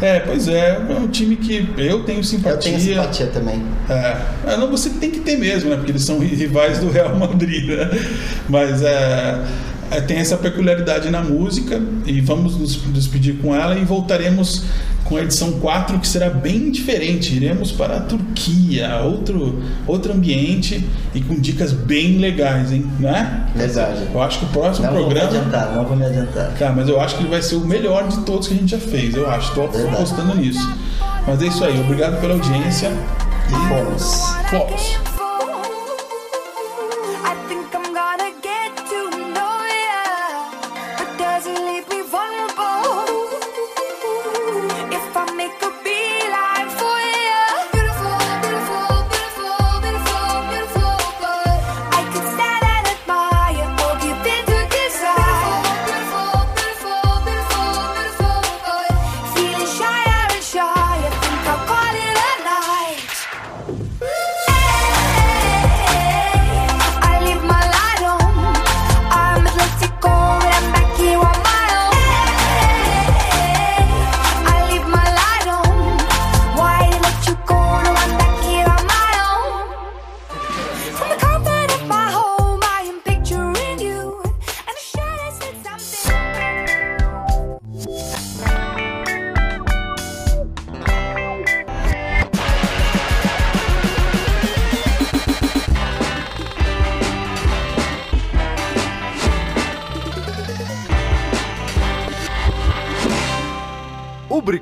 É, 0.00 0.20
pois 0.20 0.48
é, 0.48 0.76
é 0.88 0.94
um 0.94 1.06
time 1.08 1.36
que 1.36 1.68
eu 1.78 2.02
tenho 2.04 2.18
Eu 2.18 2.24
simpatia. 2.24 2.72
tenho 2.72 2.80
simpatia 2.80 3.26
também. 3.28 3.62
É, 3.88 4.16
é, 4.48 4.56
não, 4.56 4.68
você 4.70 4.90
tem 4.90 5.10
que 5.10 5.20
ter 5.20 5.36
mesmo, 5.38 5.70
né? 5.70 5.76
Porque 5.76 5.92
eles 5.92 6.04
são 6.04 6.18
rivais 6.18 6.78
do 6.78 6.90
Real 6.90 7.14
Madrid, 7.16 7.68
né? 7.68 7.88
Mas 8.48 8.82
é, 8.82 9.38
é, 9.92 10.00
tem 10.00 10.18
essa 10.18 10.36
peculiaridade 10.36 11.10
na 11.10 11.22
música 11.22 11.80
e 12.06 12.20
vamos 12.20 12.56
nos 12.56 12.76
despedir 12.92 13.36
com 13.38 13.54
ela 13.54 13.78
e 13.78 13.84
voltaremos 13.84 14.64
com 15.04 15.16
a 15.16 15.22
edição 15.22 15.52
4 15.60 15.98
que 15.98 16.08
será 16.08 16.30
bem 16.30 16.70
diferente. 16.70 17.34
Iremos 17.34 17.70
para 17.72 17.98
a 17.98 18.00
Turquia, 18.00 19.00
outro, 19.04 19.62
outro 19.86 20.12
ambiente 20.12 20.84
e 21.14 21.20
com 21.20 21.34
dicas 21.38 21.72
bem 21.72 22.18
legais, 22.18 22.72
hein? 22.72 22.86
Né? 22.98 23.46
Verdade. 23.54 24.08
Eu 24.12 24.22
acho 24.22 24.38
que 24.38 24.44
o 24.46 24.48
próximo 24.48 24.86
Não 24.86 24.94
vou 24.94 25.08
me 25.08 25.14
programa. 25.14 25.38
adiantar, 25.38 25.74
não 25.76 25.84
vou 25.84 25.96
me 25.96 26.06
adiantar. 26.06 26.52
Cara, 26.54 26.72
mas 26.72 26.88
eu 26.88 27.00
acho 27.00 27.16
que 27.16 27.22
ele 27.22 27.30
vai 27.30 27.42
ser 27.42 27.56
o 27.56 27.60
melhor 27.66 28.08
de 28.08 28.18
todos 28.20 28.48
que 28.48 28.54
a 28.54 28.56
gente 28.56 28.70
já 28.70 28.78
fez, 28.78 29.14
eu 29.14 29.28
acho. 29.30 29.52
Tô 29.54 29.66
Verdade. 29.68 29.94
apostando 29.96 30.34
nisso. 30.36 30.72
Mas 31.26 31.42
é 31.42 31.46
isso 31.46 31.64
aí, 31.64 31.78
obrigado 31.80 32.20
pela 32.20 32.34
audiência. 32.34 32.90
E 33.48 33.68
fomos. 33.68 34.34
Fomos. 34.48 35.11